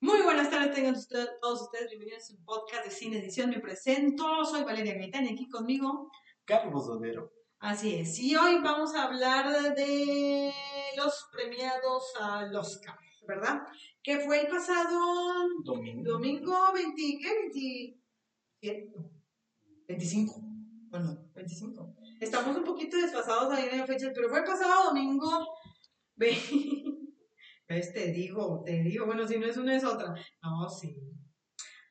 Muy 0.00 0.22
buenas 0.22 0.48
tardes, 0.50 0.74
tengan 0.74 0.94
usted- 0.94 1.28
todos 1.42 1.60
ustedes 1.62 1.90
bienvenidos 1.90 2.22
a 2.22 2.26
su 2.26 2.42
podcast 2.44 2.84
de 2.86 2.90
Cine 2.90 3.18
Edición. 3.18 3.50
Me 3.50 3.60
presento, 3.60 4.44
soy 4.46 4.64
Valeria 4.64 4.94
Gaitán 4.94 5.26
y 5.26 5.32
aquí 5.34 5.46
conmigo, 5.48 6.10
Carlos 6.46 6.86
Dodero. 6.86 7.30
así 7.58 7.96
es. 7.96 8.18
Y 8.18 8.34
hoy 8.34 8.60
vamos 8.62 8.94
a 8.94 9.04
hablar 9.04 9.74
de 9.74 10.54
los 10.96 11.28
premiados 11.32 12.04
al 12.18 12.56
Oscar, 12.56 12.96
¿verdad? 13.28 13.60
Que 14.02 14.20
fue 14.20 14.40
el 14.40 14.46
pasado 14.48 14.98
Domingo. 15.62 16.12
domingo 16.12 16.72
20, 16.72 17.18
¿qué? 17.20 17.34
27, 18.62 18.90
25. 19.86 20.40
Bueno, 20.88 21.28
25. 21.34 21.94
Estamos 22.20 22.56
un 22.56 22.64
poquito 22.64 22.96
desfasados 22.96 23.52
ahí 23.52 23.68
en 23.70 23.78
la 23.78 23.86
fecha, 23.86 24.10
pero 24.14 24.30
fue 24.30 24.38
el 24.38 24.44
pasado 24.46 24.84
domingo. 24.86 25.28
Ve- 26.20 26.36
¿Ves? 27.68 27.92
Te 27.94 28.12
digo, 28.12 28.62
te 28.64 28.82
digo. 28.82 29.06
Bueno, 29.06 29.26
si 29.26 29.38
no 29.38 29.46
es 29.46 29.56
una, 29.56 29.74
es 29.74 29.84
otra. 29.84 30.14
No, 30.42 30.68
sí. 30.68 30.94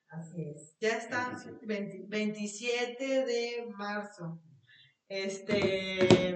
Así 0.10 0.44
es. 0.54 0.76
Ya 0.80 0.98
está. 0.98 1.36
20 1.64 2.06
27 2.08 3.26
de 3.26 3.66
marzo. 3.76 4.40
Este. 5.08 6.36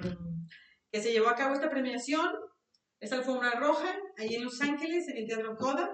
Que 0.91 1.01
se 1.01 1.11
llevó 1.11 1.27
a 1.29 1.35
cabo 1.35 1.53
esta 1.53 1.69
premiación. 1.69 2.31
Esta 2.99 3.17
alfombra 3.17 3.59
roja, 3.59 3.93
ahí 4.17 4.35
en 4.35 4.45
Los 4.45 4.61
Ángeles, 4.61 5.09
en 5.09 5.17
el 5.17 5.27
Teatro 5.27 5.57
Kodak 5.57 5.91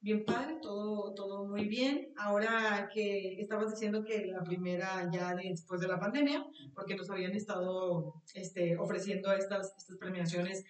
bien 0.00 0.22
padre, 0.24 0.58
todo, 0.60 1.14
todo 1.14 1.46
muy 1.48 1.66
bien. 1.66 2.12
Ahora 2.18 2.90
que 2.92 3.40
estabas 3.40 3.70
diciendo 3.70 4.04
que 4.04 4.26
la 4.26 4.42
primera 4.42 5.08
ya 5.10 5.34
de- 5.34 5.48
después 5.48 5.80
de 5.80 5.88
la 5.88 5.98
pandemia, 5.98 6.44
porque 6.74 6.94
nos 6.94 7.08
habían 7.08 7.32
estado 7.32 8.22
este, 8.34 8.76
ofreciendo 8.76 9.32
estas, 9.32 9.74
estas 9.78 9.96
premiaciones 9.98 10.62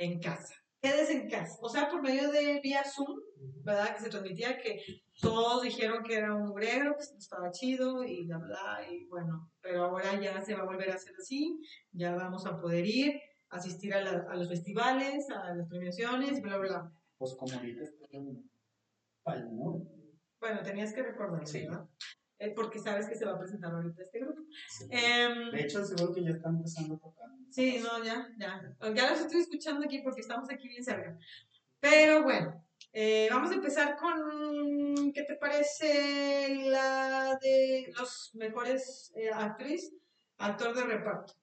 en 0.00 0.18
casa. 0.18 0.54
Quedes 0.82 1.10
en 1.10 1.28
casa, 1.28 1.58
o 1.60 1.68
sea, 1.68 1.90
por 1.90 2.00
medio 2.00 2.30
de 2.32 2.58
vía 2.62 2.82
Zoom, 2.84 3.14
¿verdad? 3.62 3.94
Que 3.94 4.02
se 4.02 4.08
transmitía 4.08 4.56
que 4.56 4.82
todos 5.20 5.62
dijeron 5.62 6.02
que 6.02 6.14
era 6.14 6.34
un 6.34 6.46
mugrero, 6.48 6.96
que 6.96 7.02
estaba 7.18 7.50
chido 7.50 8.02
y 8.02 8.24
bla, 8.26 8.38
bla, 8.38 8.80
y 8.90 9.04
bueno, 9.08 9.50
pero 9.60 9.84
ahora 9.84 10.18
ya 10.18 10.40
se 10.40 10.54
va 10.54 10.62
a 10.62 10.64
volver 10.64 10.90
a 10.90 10.94
hacer 10.94 11.12
así, 11.20 11.60
ya 11.92 12.14
vamos 12.14 12.46
a 12.46 12.58
poder 12.58 12.86
ir, 12.86 13.12
asistir 13.50 13.92
a, 13.92 14.00
la- 14.00 14.24
a 14.30 14.34
los 14.36 14.48
festivales, 14.48 15.28
a 15.28 15.54
las 15.54 15.68
premiaciones, 15.68 16.40
bla, 16.40 16.56
bla. 16.56 16.90
Pues 17.18 17.34
como 17.34 17.52
ahorita 17.54 17.82
está 17.84 18.06
en 18.12 18.50
Pal 19.22 19.54
Norte. 19.54 19.84
Bueno, 20.40 20.62
tenías 20.62 20.94
que 20.94 21.02
recordar, 21.02 21.46
Sí. 21.46 21.66
¿verdad? 21.66 21.84
Eh, 22.40 22.52
porque 22.56 22.78
sabes 22.78 23.06
que 23.06 23.14
se 23.14 23.26
va 23.26 23.32
a 23.32 23.38
presentar 23.38 23.70
ahorita 23.70 24.02
este 24.02 24.18
grupo. 24.18 24.40
Sí. 24.66 24.86
Em, 24.90 25.50
De 25.50 25.60
hecho, 25.60 25.84
seguro 25.84 26.14
que 26.14 26.24
ya 26.24 26.30
está 26.30 26.48
empezando 26.48 26.94
a 26.94 26.98
tocar. 26.98 27.28
sí, 27.50 27.80
no, 27.82 28.02
ya, 28.02 28.26
ya. 28.38 28.74
Ya 28.94 29.10
los 29.10 29.20
estoy 29.20 29.42
escuchando 29.42 29.84
aquí 29.84 30.00
porque 30.00 30.22
estamos 30.22 30.48
aquí 30.50 30.66
bien 30.66 30.82
cerca. 30.82 31.18
Pero 31.80 32.22
bueno, 32.22 32.64
eh, 32.94 33.28
vamos 33.30 33.50
a 33.50 33.54
empezar 33.54 33.94
con, 33.98 35.12
¿qué 35.12 35.22
te 35.24 35.36
parece 35.36 36.64
la 36.64 37.38
de 37.42 37.92
los 37.98 38.30
mejores 38.34 39.12
eh, 39.16 39.30
actriz, 39.30 39.92
actor 40.38 40.74
de 40.74 40.84
reparto? 40.84 41.34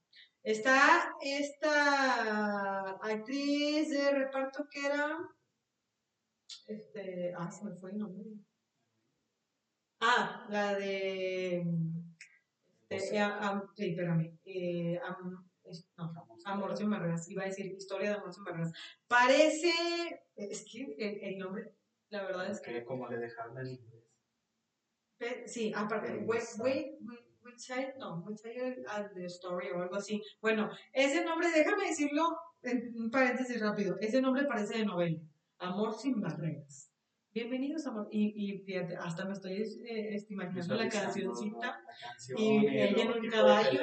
Está 0.42 1.14
esta 1.22 2.89
actriz 3.02 3.89
de 3.89 4.11
reparto 4.11 4.67
que 4.72 4.86
era, 4.86 5.17
este, 6.66 7.34
ah, 7.38 7.52
se 7.52 7.66
me 7.66 7.76
fue 7.76 7.92
el 7.92 8.00
nombre. 8.00 8.30
Ah, 10.00 10.45
la 10.50 10.76
de. 10.76 11.66
ah, 13.20 13.64
sí, 13.76 13.90
espérame. 13.90 14.38
Eh, 14.45 15.00
no, 15.98 16.14
Amor 16.45 16.78
sin 16.78 16.89
barreras. 16.89 17.30
Iba 17.30 17.44
a 17.44 17.48
decir 17.48 17.66
historia 17.66 18.12
de 18.12 18.16
Amor 18.17 18.34
sin 18.34 18.44
barreras. 18.44 18.73
Parece. 19.08 19.72
Es 20.36 20.66
que 20.72 20.95
el, 20.98 21.34
el 21.34 21.38
nombre, 21.39 21.73
la 22.09 22.23
verdad 22.23 22.52
es 22.52 22.62
que. 22.62 22.84
Como 22.86 23.08
le 23.09 23.17
dejaron 23.17 23.58
el 23.58 23.67
inglés. 23.70 23.98
Sí, 25.48 25.73
aparte. 25.76 26.23
Wait, 26.26 26.44
wait, 26.60 26.95
wait, 27.02 27.95
no, 27.98 28.23
wait, 28.26 28.38
child, 28.38 28.86
ah, 28.88 29.10
the 29.16 29.26
story 29.26 29.70
o 29.70 29.82
algo 29.82 29.95
así. 29.95 30.21
Bueno, 30.42 30.70
ese 30.94 31.26
nombre, 31.26 31.50
déjame 31.52 31.88
decirlo 31.88 32.38
en 32.61 32.94
un 32.95 33.10
paréntesis 33.10 33.60
rápido. 33.60 33.98
Ese 34.00 34.21
nombre 34.21 34.45
parece 34.45 34.77
de 34.77 34.86
novela. 34.86 35.20
Amor 35.60 35.98
sin 35.98 36.21
barreras. 36.21 36.92
Bienvenidos, 37.37 37.86
amor. 37.86 38.08
Y, 38.09 38.33
y 38.36 38.58
fíjate, 38.64 38.98
hasta 38.98 39.23
me 39.23 39.33
estoy 39.33 39.61
eh, 39.61 40.15
este, 40.15 40.33
imaginando 40.33 40.73
la 40.73 40.89
cancioncita. 40.89 41.67
La 41.67 41.83
canción 42.02 42.39
y 42.39 42.65
el 42.65 42.75
ella 42.75 43.03
en 43.03 43.11
un 43.11 43.30
caballo. 43.30 43.80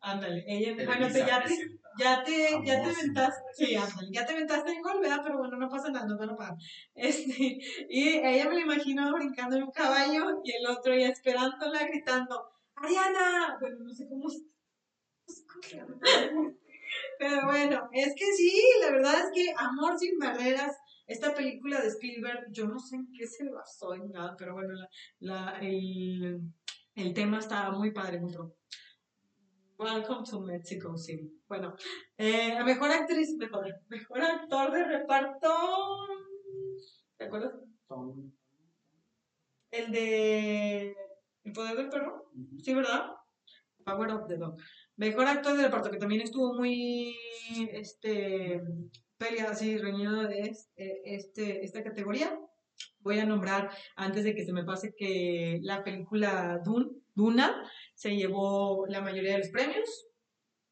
Ándale, 0.00 0.44
ella, 0.46 0.72
bueno, 0.84 1.08
Televisa 1.08 1.24
te, 1.24 1.26
ya, 1.26 1.42
te, 1.42 1.56
ya 1.98 2.22
te, 2.22 2.64
ya 2.64 2.82
te 2.82 2.88
barreras. 2.88 3.34
sí, 3.54 3.74
ándale, 3.74 4.08
ya 4.12 4.24
te 4.24 4.34
aventaste 4.34 4.70
en 4.70 4.82
gol, 4.82 5.00
¿verdad? 5.00 5.20
Pero 5.24 5.38
bueno, 5.38 5.56
no 5.56 5.68
pasa 5.68 5.90
nada, 5.90 6.06
nos 6.06 6.16
van 6.16 6.30
a 6.30 6.36
pagar. 6.36 6.54
Este, 6.94 7.58
y 7.90 8.08
ella 8.08 8.48
me 8.48 8.54
la 8.54 8.60
imagino 8.60 9.12
brincando 9.12 9.56
en 9.56 9.64
un 9.64 9.72
caballo 9.72 10.40
y 10.44 10.52
el 10.52 10.66
otro 10.68 10.94
ya 10.94 11.08
esperándola, 11.08 11.88
gritando, 11.88 12.52
¡Ariana! 12.76 13.56
Bueno, 13.60 13.78
no 13.80 13.92
sé 13.92 14.06
cómo. 14.08 14.28
Pero 17.18 17.46
bueno, 17.46 17.88
es 17.92 18.14
que 18.14 18.26
sí, 18.32 18.62
la 18.80 18.92
verdad 18.92 19.14
es 19.18 19.30
que 19.34 19.52
Amor 19.58 19.98
sin 19.98 20.18
barreras, 20.18 20.76
esta 21.06 21.34
película 21.34 21.80
de 21.80 21.88
Spielberg, 21.88 22.46
yo 22.50 22.66
no 22.66 22.78
sé 22.78 22.96
en 22.96 23.12
qué 23.12 23.26
se 23.26 23.48
basó 23.48 23.94
en 23.94 24.10
nada, 24.10 24.34
pero 24.36 24.54
bueno, 24.54 24.74
la, 24.74 24.88
la, 25.20 25.58
el, 25.60 26.40
el 26.94 27.14
tema 27.14 27.38
está 27.38 27.70
muy 27.70 27.92
padre, 27.92 28.20
muy. 28.20 28.32
Welcome 29.78 30.24
to 30.30 30.40
Mexico 30.40 30.96
City. 30.96 31.30
Bueno, 31.46 31.74
eh, 32.16 32.62
mejor 32.64 32.90
actriz, 32.90 33.36
mejor, 33.36 33.66
mejor 33.88 34.22
actor 34.22 34.72
de 34.72 34.84
reparto. 34.84 35.54
¿Te 37.18 37.24
acuerdas? 37.26 37.52
Tom- 37.86 38.32
El 39.70 39.92
de 39.92 40.96
El 41.44 41.52
poder 41.52 41.76
del 41.76 41.88
perro. 41.90 42.30
Sí, 42.62 42.74
¿verdad? 42.74 43.10
Power 43.84 44.10
of 44.12 44.26
the 44.28 44.36
Dog. 44.38 44.56
Mejor 44.96 45.26
actor 45.26 45.56
de 45.56 45.64
reparto, 45.64 45.90
que 45.90 45.98
también 45.98 46.22
estuvo 46.22 46.54
muy 46.54 47.14
este, 47.72 48.62
peleado 49.18 49.52
así, 49.52 49.78
reñido 49.78 50.22
de 50.22 50.54
eh, 50.76 51.00
este, 51.04 51.64
esta 51.64 51.82
categoría. 51.82 52.38
Voy 53.00 53.18
a 53.18 53.24
nombrar, 53.24 53.70
antes 53.94 54.24
de 54.24 54.34
que 54.34 54.44
se 54.44 54.52
me 54.52 54.64
pase, 54.64 54.94
que 54.96 55.58
la 55.62 55.82
película 55.84 56.60
Dune, 56.64 56.90
Duna 57.14 57.70
se 57.94 58.14
llevó 58.14 58.86
la 58.88 59.00
mayoría 59.00 59.32
de 59.32 59.38
los 59.38 59.48
premios. 59.48 60.06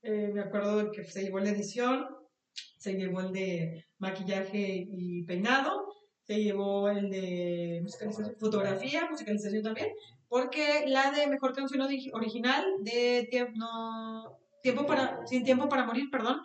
Eh, 0.02 0.30
me 0.34 0.40
acuerdo 0.42 0.90
que 0.92 1.04
se 1.04 1.22
llevó 1.22 1.40
de 1.40 1.50
edición, 1.50 2.06
se 2.52 2.92
llevó 2.94 3.20
el 3.20 3.32
de 3.32 3.86
maquillaje 3.98 4.84
y 4.86 5.22
peinado, 5.24 5.94
se 6.22 6.42
llevó 6.42 6.90
el 6.90 7.08
de 7.10 7.80
musicalización- 7.82 8.36
fotografía, 8.38 9.08
musicalización 9.10 9.62
también, 9.62 9.88
porque 10.28 10.84
la 10.86 11.10
de 11.12 11.26
mejor 11.28 11.54
canción 11.54 11.80
ori- 11.80 12.10
original 12.12 12.64
de 12.80 13.26
tiempo, 13.30 13.52
no, 13.56 14.38
tiempo 14.62 14.84
para, 14.86 15.26
Sin 15.26 15.44
Tiempo 15.44 15.68
para 15.68 15.84
Morir, 15.84 16.10
perdón, 16.10 16.40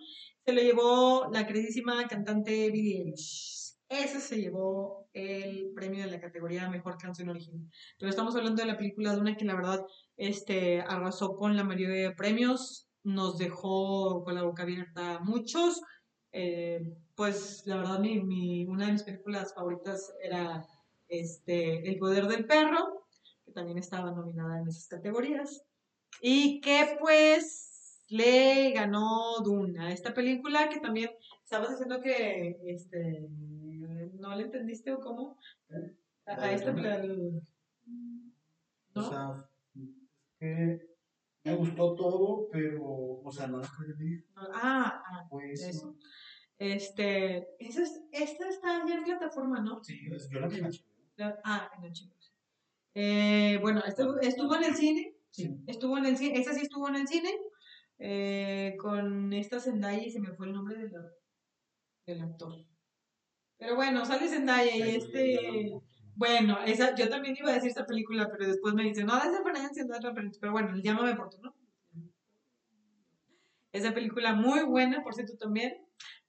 se 0.50 0.56
lo 0.56 0.62
llevó 0.64 1.30
la 1.32 1.46
queridísima 1.46 2.08
cantante 2.08 2.72
Billie 2.72 3.02
Eilish. 3.04 3.76
Ese 3.88 4.20
se 4.20 4.42
llevó 4.42 5.08
el 5.14 5.72
premio 5.76 6.04
de 6.04 6.10
la 6.12 6.20
categoría 6.20 6.68
Mejor 6.70 6.98
Canción 6.98 7.30
Original. 7.30 7.68
Pero 8.00 8.10
estamos 8.10 8.36
hablando 8.36 8.62
de 8.64 8.68
la 8.68 8.78
película 8.78 9.14
de 9.14 9.22
una 9.22 9.38
que 9.38 9.46
la 9.46 9.54
verdad 9.56 9.86
este, 10.18 10.82
arrasó 10.82 11.36
con 11.36 11.56
la 11.56 11.64
mayoría 11.64 12.09
de 12.09 12.16
premios, 12.16 12.88
nos 13.04 13.38
dejó 13.38 14.24
con 14.24 14.34
la 14.34 14.42
boca 14.44 14.64
abierta 14.64 15.18
a 15.18 15.20
muchos. 15.20 15.82
Eh, 16.32 16.82
pues 17.16 17.62
la 17.66 17.78
verdad 17.78 18.00
mi, 18.00 18.20
mi- 18.22 18.66
una 18.66 18.88
de 18.88 18.94
mis 18.94 19.04
películas 19.04 19.54
favoritas 19.54 20.12
era 20.24 20.66
este, 21.08 21.88
El 21.88 22.00
Poder 22.00 22.26
del 22.26 22.46
Perro, 22.48 23.06
que 23.46 23.52
también 23.52 23.78
estaba 23.78 24.12
nominada 24.12 24.59
en 24.62 24.68
esas 24.68 24.88
categorías. 24.88 25.62
Y 26.22 26.59
que 26.62 26.98
pues 27.00 27.69
le 28.09 28.72
ganó 28.72 29.40
Duna, 29.44 29.92
esta 29.92 30.14
película 30.14 30.70
que 30.70 30.80
también 30.80 31.12
estabas 31.44 31.70
diciendo 31.72 32.02
que 32.02 32.58
este, 32.66 33.28
no 34.20 34.35
le 34.35 34.44
entendiste 34.44 34.91
o 34.91 35.00
cómo. 35.00 35.38
A, 36.26 36.44
a 36.44 36.52
esta 36.52 36.72
Duna. 36.72 36.97
pel- 37.02 37.41
O 38.96 39.02
¿no? 39.02 39.09
sea, 39.09 39.50
que 40.40 40.90
me 41.44 41.56
gustó 41.56 41.96
todo, 41.96 42.50
pero, 42.52 42.84
o 42.84 43.32
sea, 43.32 43.47
no 43.47 43.59
la 43.59 43.66
escribí. 43.66 44.23
Ah, 44.35 45.03
ah, 45.06 45.28
Pues, 45.29 45.61
eso. 45.64 45.96
Este, 46.58 47.47
esa 47.59 47.84
es- 47.84 48.02
esta 48.11 48.50
está 48.50 48.85
ya 48.85 48.96
en 48.96 49.03
plataforma, 49.06 49.61
¿no? 49.61 49.82
sí, 49.84 50.00
es- 50.11 50.29
yo 50.29 50.40
la 50.41 50.47
vi 50.47 50.58
en 50.59 50.70
Ah, 51.44 51.70
en 51.78 51.84
HBO. 51.84 52.14
Eh, 52.96 53.58
bueno, 53.61 53.82
estuvo, 53.85 54.17
estuvo 54.20 54.56
en 54.56 54.64
el 54.64 54.76
cine. 54.76 55.16
Sí. 55.32 55.53
Estuvo 55.67 55.97
en 55.97 56.06
el 56.06 56.17
cine. 56.17 56.40
Esa 56.40 56.53
sí 56.53 56.61
estuvo 56.61 56.88
en 56.90 56.96
el 56.96 57.08
cine. 57.08 57.29
Eh, 57.99 58.75
con 58.79 59.34
esta 59.34 59.59
Zendaya 59.59 60.01
y 60.01 60.11
se 60.11 60.22
me 60.22 60.34
fue 60.34 60.47
el 60.47 60.53
nombre 60.53 60.78
del, 60.78 60.91
del 62.05 62.22
actor. 62.22 62.53
Pero 63.57 63.75
bueno, 63.75 64.05
sale 64.05 64.28
Zendaya 64.28 64.75
y 64.75 64.96
este. 64.96 65.73
Bueno, 66.16 66.59
esa, 66.66 66.96
yo 66.96 67.09
también 67.09 67.35
iba 67.37 67.49
a 67.51 67.53
decir 67.53 67.69
esta 67.69 67.85
película, 67.85 68.29
pero 68.31 68.47
después 68.47 68.73
me 68.73 68.84
dicen, 68.84 69.05
no, 69.05 69.17
es 69.17 69.31
referencia, 69.31 69.85
no 69.85 69.99
referencia. 69.99 70.40
Pero 70.41 70.51
bueno, 70.51 70.75
llámame 70.78 71.16
por 71.16 71.29
tu, 71.29 71.41
¿no? 71.41 71.55
Esa 73.72 73.93
película 73.93 74.34
muy 74.34 74.63
buena, 74.63 75.03
por 75.03 75.13
cierto, 75.13 75.37
también. 75.37 75.78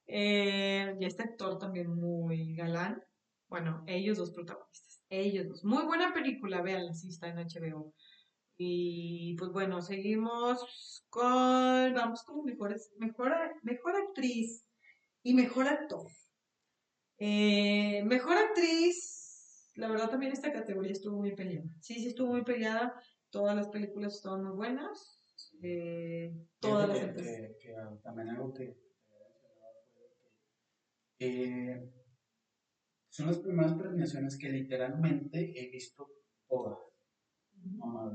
Eh, 0.07 0.95
y 0.99 1.05
este 1.05 1.23
actor 1.23 1.57
también 1.57 1.93
muy 1.93 2.53
galán. 2.55 3.01
Bueno, 3.47 3.83
ellos 3.87 4.17
dos 4.17 4.31
protagonistas. 4.31 5.03
Ellos 5.09 5.47
dos. 5.47 5.63
Muy 5.63 5.83
buena 5.83 6.13
película, 6.13 6.61
vean, 6.61 6.93
sí 6.93 7.09
está 7.09 7.27
en 7.27 7.37
HBO. 7.37 7.93
Y 8.63 9.35
pues 9.39 9.51
bueno, 9.51 9.81
seguimos 9.81 11.03
con. 11.09 11.95
Vamos 11.95 12.21
con 12.21 12.45
mejores, 12.45 12.91
mejor, 12.99 13.33
mejor 13.63 13.95
actriz 13.95 14.67
y 15.23 15.33
mejor 15.33 15.67
actor. 15.67 16.07
Eh, 17.17 18.03
mejor 18.03 18.37
actriz, 18.37 19.71
la 19.73 19.87
verdad 19.89 20.11
también 20.11 20.31
esta 20.31 20.53
categoría 20.53 20.91
estuvo 20.91 21.17
muy 21.17 21.33
peleada. 21.33 21.67
Sí, 21.79 21.95
sí 21.95 22.09
estuvo 22.09 22.33
muy 22.33 22.43
peleada. 22.43 22.93
Todas 23.31 23.55
las 23.55 23.67
películas 23.69 24.13
estaban 24.13 24.43
muy 24.43 24.55
buenas. 24.55 25.19
Eh, 25.63 26.31
todas 26.59 26.87
las 26.87 26.99
que, 26.99 27.57
que, 27.59 27.75
también 28.03 28.29
algo 28.29 28.53
que 28.53 28.77
eh, 31.17 31.91
son 33.09 33.25
las 33.25 33.39
primeras 33.39 33.73
premiaciones 33.73 34.37
que 34.37 34.49
literalmente 34.49 35.51
he 35.59 35.71
visto 35.71 36.07
todas. 36.47 36.90
No 37.63 37.85
más 37.85 38.13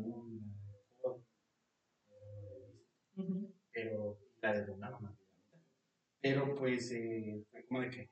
Pero 3.72 4.18
la 4.42 4.52
de 4.52 4.66
Luna 4.66 4.90
no 4.90 5.16
Pero 6.20 6.54
pues 6.56 6.90
eh, 6.92 7.44
fue 7.50 7.64
como 7.66 7.80
de 7.80 7.90
que 7.90 8.10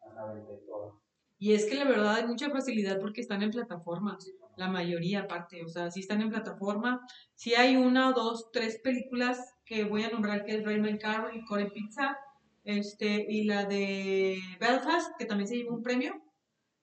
a 0.00 0.34
de 0.34 0.42
todas. 0.66 0.94
Y 1.38 1.52
es 1.52 1.66
que 1.66 1.74
la 1.74 1.84
verdad 1.84 2.16
hay 2.16 2.26
mucha 2.26 2.50
facilidad 2.50 2.98
porque 3.00 3.20
están 3.20 3.42
en 3.42 3.50
plataformas, 3.50 4.32
la 4.56 4.68
mayoría 4.68 5.20
aparte, 5.20 5.62
o 5.62 5.68
sea, 5.68 5.90
si 5.90 6.00
están 6.00 6.22
en 6.22 6.30
plataforma, 6.30 7.06
si 7.34 7.54
hay 7.54 7.76
una 7.76 8.08
o 8.08 8.12
dos, 8.14 8.50
tres 8.52 8.80
películas 8.82 9.54
que 9.66 9.84
voy 9.84 10.04
a 10.04 10.08
nombrar 10.08 10.44
que 10.44 10.56
es 10.56 10.64
Raymond 10.64 10.98
Carroll 10.98 11.36
y 11.36 11.44
Core 11.44 11.70
Pizza, 11.70 12.16
este, 12.64 13.26
y 13.28 13.44
la 13.44 13.66
de 13.66 14.38
Belfast, 14.58 15.10
que 15.18 15.26
también 15.26 15.46
se 15.46 15.56
llevó 15.56 15.74
un 15.74 15.82
premio. 15.82 16.22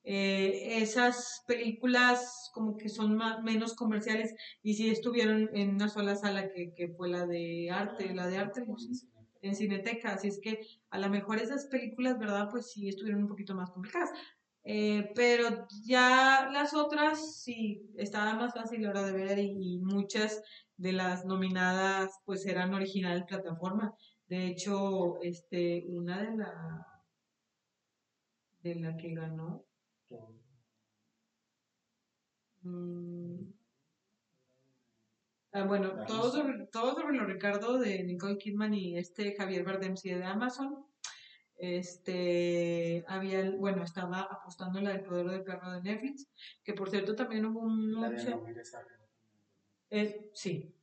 Eh, 0.06 0.82
esas 0.82 1.44
películas 1.48 2.52
como 2.54 2.76
que 2.76 2.90
son 2.90 3.16
más, 3.16 3.42
menos 3.42 3.74
comerciales 3.74 4.36
y 4.62 4.74
sí 4.74 4.90
estuvieron 4.90 5.50
en 5.54 5.76
una 5.76 5.88
sola 5.88 6.16
sala 6.16 6.52
que, 6.52 6.74
que 6.74 6.90
fue 6.90 7.10
la 7.10 7.26
de 7.26 7.72
arte, 7.72 8.14
la 8.14 8.28
de 8.28 8.38
arte 8.38 8.66
en 9.42 9.56
Cineteca, 9.56 10.14
así 10.14 10.30
es 10.30 10.40
que 10.42 10.66
a 10.90 10.98
lo 10.98 11.10
mejor 11.10 11.38
esas 11.38 11.66
películas, 11.66 12.18
¿verdad? 12.18 12.48
Pues 12.50 12.72
sí 12.72 12.88
estuvieron 12.88 13.24
un 13.24 13.30
poquito 13.30 13.54
más 13.56 13.72
complicadas. 13.72 14.10
Eh, 14.66 15.12
pero 15.14 15.68
ya 15.86 16.50
las 16.52 16.74
otras 16.74 17.42
sí 17.42 17.92
estaba 17.98 18.34
más 18.34 18.54
fácil 18.54 18.82
la 18.82 18.92
hora 18.92 19.04
de 19.04 19.12
ver 19.12 19.40
y, 19.40 19.80
muchas 19.80 20.42
de 20.78 20.94
las 20.94 21.26
nominadas 21.26 22.12
pues 22.26 22.46
eran 22.46 22.74
original 22.74 23.26
plataforma. 23.26 23.94
De 24.28 24.48
hecho, 24.48 25.22
este, 25.22 25.86
una 25.90 26.22
de 26.24 26.38
la 26.38 26.88
de 28.62 28.76
la 28.76 28.96
que 28.96 29.14
ganó. 29.14 29.66
Mm, 32.62 33.52
ah, 35.52 35.64
bueno, 35.64 36.06
todo 36.08 36.32
sobre, 36.32 36.66
todo 36.68 36.96
sobre 36.96 37.18
lo 37.18 37.26
Ricardo 37.26 37.78
de 37.78 38.04
Nicole 38.04 38.38
Kidman 38.38 38.74
y 38.74 38.98
este 38.98 39.36
Javier 39.36 39.64
Bardem 39.64 39.96
de 39.96 40.24
Amazon. 40.24 40.86
Este 41.58 43.06
había 43.08 43.52
bueno 43.52 43.84
estaba 43.84 44.22
apostando 44.22 44.82
la 44.82 44.92
del 44.92 45.04
poder 45.04 45.30
del 45.30 45.44
perro 45.44 45.72
de 45.72 45.82
Netflix 45.84 46.28
que 46.64 46.74
por 46.74 46.90
cierto 46.90 47.16
también 47.16 47.46
hubo 47.46 47.60
un 47.60 47.94
eh, 49.90 50.32
sí. 50.34 50.74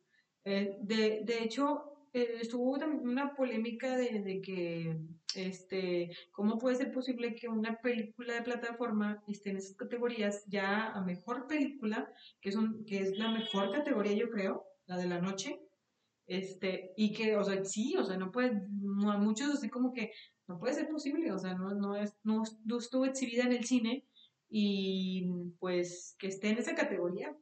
Eh, 0.45 0.79
de, 0.81 1.23
de 1.25 1.43
hecho 1.43 1.90
eh, 2.13 2.39
estuvo 2.41 2.79
también 2.79 3.09
una 3.09 3.35
polémica 3.35 3.97
de, 3.97 4.41
que 4.43 4.99
este 5.35 6.11
cómo 6.33 6.59
puede 6.59 6.77
ser 6.77 6.93
posible 6.93 7.35
que 7.35 7.49
una 7.49 7.77
película 7.77 8.35
de 8.35 8.43
plataforma 8.43 9.23
esté 9.29 9.51
en 9.51 9.59
esas 9.59 9.77
categorías 9.77 10.45
ya 10.47 10.91
a 10.93 11.01
mejor 11.03 11.47
película 11.47 12.13
que 12.41 12.49
es 12.49 12.57
un, 12.57 12.85
que 12.85 12.99
es 12.99 13.17
la 13.17 13.31
mejor 13.31 13.73
categoría 13.73 14.13
yo 14.13 14.29
creo 14.31 14.65
la 14.87 14.97
de 14.97 15.07
la 15.07 15.21
noche 15.21 15.61
este, 16.31 16.93
y 16.97 17.13
que, 17.13 17.37
o 17.37 17.43
sea, 17.43 17.65
sí, 17.65 17.97
o 17.97 18.05
sea, 18.05 18.17
no 18.17 18.31
puede, 18.31 18.53
muchos 18.71 19.51
así 19.51 19.69
como 19.69 19.93
que 19.93 20.13
no 20.47 20.61
puede 20.61 20.75
ser 20.75 20.89
posible, 20.89 21.33
o 21.33 21.39
sea, 21.41 21.55
no, 21.55 21.75
no, 21.75 21.97
es, 21.97 22.15
no, 22.23 22.45
estuvo 22.79 23.05
exhibida 23.05 23.43
en 23.43 23.53
el 23.53 23.65
cine 23.65 24.07
y 24.49 25.29
pues 25.59 26.15
que 26.21 26.29
esté 26.29 26.51
en 26.51 26.59
esa 26.59 26.77
categoría. 26.77 27.37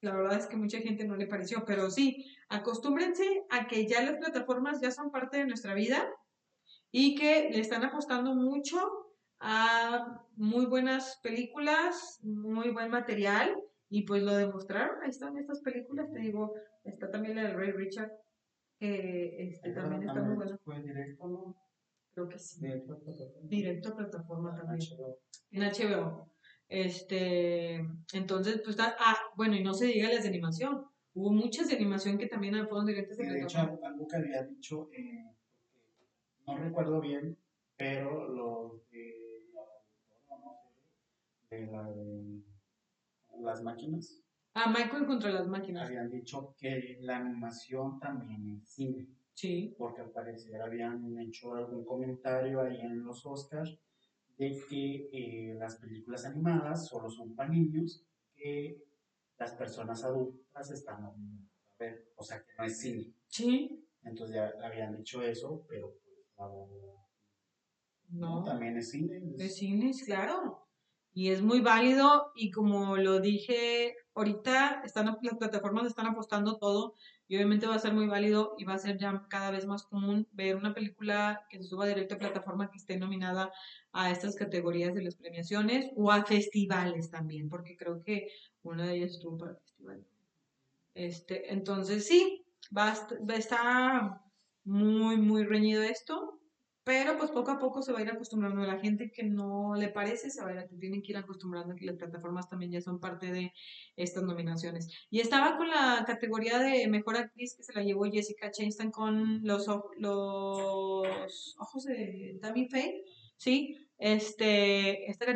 La 0.00 0.14
verdad 0.14 0.38
es 0.38 0.46
que 0.46 0.56
mucha 0.56 0.78
gente 0.78 1.04
no 1.04 1.16
le 1.16 1.26
pareció, 1.26 1.64
pero 1.66 1.90
sí, 1.90 2.26
acostúmbrense 2.48 3.44
a 3.50 3.66
que 3.66 3.86
ya 3.86 4.02
las 4.02 4.16
plataformas 4.16 4.80
ya 4.80 4.90
son 4.90 5.10
parte 5.10 5.38
de 5.38 5.46
nuestra 5.46 5.74
vida 5.74 6.08
y 6.90 7.14
que 7.14 7.50
le 7.50 7.60
están 7.60 7.84
apostando 7.84 8.34
mucho 8.34 8.78
a 9.40 10.24
muy 10.36 10.66
buenas 10.66 11.18
películas, 11.22 12.18
muy 12.22 12.70
buen 12.70 12.90
material 12.90 13.54
y 13.88 14.02
pues 14.02 14.22
lo 14.22 14.34
demostraron, 14.34 15.02
ahí 15.02 15.10
están 15.10 15.36
estas 15.36 15.60
películas, 15.60 16.10
te 16.12 16.20
digo, 16.20 16.54
está 16.84 17.10
también 17.10 17.36
la 17.36 17.42
de 17.42 17.54
Ray 17.54 17.72
Richard, 17.72 18.12
que 18.78 19.48
este, 19.48 19.72
también 19.72 20.02
está 20.08 20.22
muy 20.22 20.36
buena. 20.36 20.58
¿Fue 20.64 20.80
directo, 20.80 21.28
no? 21.28 21.56
Creo 22.14 22.28
que 22.28 22.38
sí. 22.38 22.60
Directo 23.42 23.90
a 23.90 23.96
plataforma. 23.96 24.54
también. 24.56 24.80
En 25.50 25.62
HBO. 25.62 26.30
Este, 26.70 27.84
entonces, 28.12 28.60
pues 28.62 28.70
está, 28.70 28.94
ah, 29.00 29.16
bueno, 29.34 29.56
y 29.56 29.62
no 29.64 29.74
se 29.74 29.86
diga 29.86 30.08
las 30.08 30.22
de 30.22 30.28
animación. 30.28 30.86
Hubo 31.14 31.32
muchas 31.32 31.68
de 31.68 31.74
animación 31.74 32.16
que 32.16 32.28
también 32.28 32.54
fueron 32.68 32.86
directas 32.86 33.18
a 33.18 33.24
De 33.24 33.42
hecho, 33.42 33.58
algo 33.58 34.06
que 34.06 34.16
había 34.16 34.44
dicho, 34.44 34.88
eh, 34.92 35.26
no 36.46 36.56
recuerdo 36.56 37.00
bien, 37.00 37.36
pero 37.76 38.28
los 38.28 38.88
de 38.90 39.16
de 41.50 41.66
la 41.66 41.90
de 41.90 42.44
las 43.40 43.62
máquinas. 43.64 44.22
Ah, 44.54 44.72
Michael 44.72 45.06
contra 45.06 45.32
las 45.32 45.48
máquinas. 45.48 45.88
Habían 45.88 46.08
dicho 46.08 46.54
que 46.56 46.98
la 47.00 47.16
animación 47.16 47.98
también 47.98 48.48
es 48.48 48.68
cine. 48.68 49.08
Sí. 49.34 49.74
Porque 49.76 50.02
al 50.02 50.10
parecer 50.10 50.62
habían 50.62 51.18
hecho 51.18 51.54
algún 51.54 51.84
comentario 51.84 52.60
ahí 52.60 52.80
en 52.80 53.02
los 53.02 53.26
Oscars 53.26 53.76
de 54.40 54.58
que 54.70 55.10
eh, 55.12 55.54
las 55.58 55.76
películas 55.76 56.24
animadas 56.24 56.86
solo 56.86 57.10
son 57.10 57.34
para 57.36 57.50
niños, 57.50 58.02
que 58.34 58.82
las 59.38 59.52
personas 59.52 60.02
adultas 60.02 60.70
están 60.70 61.04
a 61.04 61.12
ver, 61.78 62.10
o 62.16 62.22
sea 62.24 62.38
que 62.38 62.52
no 62.56 62.64
es 62.64 62.80
cine. 62.80 63.12
Sí. 63.28 63.86
Entonces 64.02 64.36
ya 64.36 64.50
habían 64.66 64.96
dicho 64.96 65.22
eso, 65.22 65.66
pero 65.68 65.94
pues 66.34 66.48
no, 68.08 68.42
también 68.42 68.78
es 68.78 68.90
cine. 68.90 69.20
Es 69.36 69.56
cine, 69.56 69.92
claro. 70.06 70.66
Y 71.12 71.28
es 71.28 71.42
muy 71.42 71.60
válido 71.60 72.32
y 72.34 72.50
como 72.50 72.96
lo 72.96 73.20
dije 73.20 73.94
ahorita, 74.14 74.80
están, 74.86 75.18
las 75.20 75.36
plataformas 75.36 75.86
están 75.86 76.06
apostando 76.06 76.56
todo 76.56 76.94
y 77.30 77.36
obviamente 77.36 77.68
va 77.68 77.76
a 77.76 77.78
ser 77.78 77.94
muy 77.94 78.08
válido 78.08 78.56
y 78.58 78.64
va 78.64 78.74
a 78.74 78.78
ser 78.78 78.98
ya 78.98 79.24
cada 79.28 79.52
vez 79.52 79.64
más 79.64 79.84
común 79.84 80.26
ver 80.32 80.56
una 80.56 80.74
película 80.74 81.46
que 81.48 81.58
se 81.58 81.68
suba 81.68 81.86
directo 81.86 82.16
a 82.16 82.18
plataforma 82.18 82.68
que 82.72 82.78
esté 82.78 82.98
nominada 82.98 83.52
a 83.92 84.10
estas 84.10 84.34
categorías 84.34 84.94
de 84.94 85.02
las 85.04 85.14
premiaciones 85.14 85.92
o 85.94 86.10
a 86.10 86.24
festivales 86.24 87.08
también, 87.08 87.48
porque 87.48 87.76
creo 87.76 88.02
que 88.02 88.26
una 88.64 88.84
de 88.84 88.96
ellas 88.96 89.12
estuvo 89.12 89.38
para 89.38 89.54
festival. 89.54 90.04
Este, 90.94 91.52
entonces 91.52 92.04
sí, 92.04 92.44
va 92.76 92.96
a 93.28 93.36
estar 93.36 94.20
muy, 94.64 95.16
muy 95.16 95.44
reñido 95.44 95.84
esto. 95.84 96.39
Pero 96.84 97.18
pues 97.18 97.30
poco 97.30 97.50
a 97.50 97.58
poco 97.58 97.82
se 97.82 97.92
va 97.92 97.98
a 97.98 98.02
ir 98.02 98.10
acostumbrando. 98.10 98.62
La 98.62 98.78
gente 98.78 99.10
que 99.10 99.22
no 99.22 99.74
le 99.74 99.88
parece, 99.88 100.30
se 100.30 100.42
va 100.42 100.50
a 100.50 100.54
ir, 100.54 100.68
tienen 100.78 101.02
que 101.02 101.12
ir 101.12 101.18
acostumbrando 101.18 101.74
que 101.76 101.84
las 101.84 101.96
plataformas 101.96 102.48
también 102.48 102.72
ya 102.72 102.80
son 102.80 103.00
parte 103.00 103.30
de 103.30 103.52
estas 103.96 104.22
nominaciones. 104.22 104.88
Y 105.10 105.20
estaba 105.20 105.56
con 105.56 105.68
la 105.68 106.04
categoría 106.06 106.58
de 106.58 106.88
mejor 106.88 107.16
actriz 107.16 107.54
que 107.54 107.62
se 107.62 107.74
la 107.74 107.82
llevó 107.82 108.04
Jessica 108.04 108.50
Chastain 108.50 108.90
con 108.90 109.42
los, 109.44 109.66
los 109.98 111.56
ojos 111.58 111.84
de 111.84 112.38
Tammy 112.40 112.66
Faye, 112.68 113.04
¿sí? 113.36 113.76
Este, 113.98 115.10
esta 115.10 115.26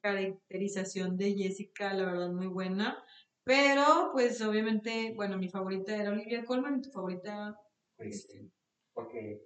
caracterización 0.00 1.16
de 1.16 1.34
Jessica, 1.34 1.92
la 1.92 2.04
verdad, 2.04 2.30
muy 2.30 2.46
buena. 2.46 3.02
Pero, 3.44 4.10
pues, 4.12 4.40
obviamente, 4.40 5.12
bueno, 5.16 5.36
mi 5.36 5.48
favorita 5.48 5.96
era 5.96 6.10
Olivia 6.10 6.44
Colman, 6.44 6.80
tu 6.80 6.90
favorita... 6.90 7.58
Pues, 7.96 8.16
este, 8.16 8.48
porque 8.94 9.42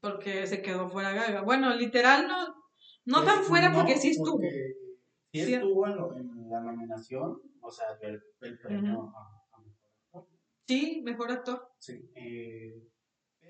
porque 0.00 0.46
se 0.46 0.60
quedó 0.60 0.88
fuera 0.88 1.12
Gaga. 1.12 1.42
Bueno, 1.42 1.74
literal 1.74 2.26
no, 2.28 2.54
no 3.06 3.24
tan 3.24 3.42
fuera 3.44 3.72
porque 3.72 3.96
sí 3.96 4.10
estuvo. 4.10 4.38
Sí 5.32 5.54
estuvo 5.54 5.86
en, 5.86 6.50
la 6.50 6.60
nominación, 6.60 7.40
o 7.60 7.70
sea, 7.70 7.86
el, 8.02 8.22
el 8.42 8.58
premio 8.58 9.12
a, 9.16 9.60
mejor 9.60 10.22
actor. 10.22 10.38
Sí, 10.66 11.02
mejor 11.04 11.32
actor. 11.32 11.68
Sí, 11.78 12.10
eh, 12.14 12.86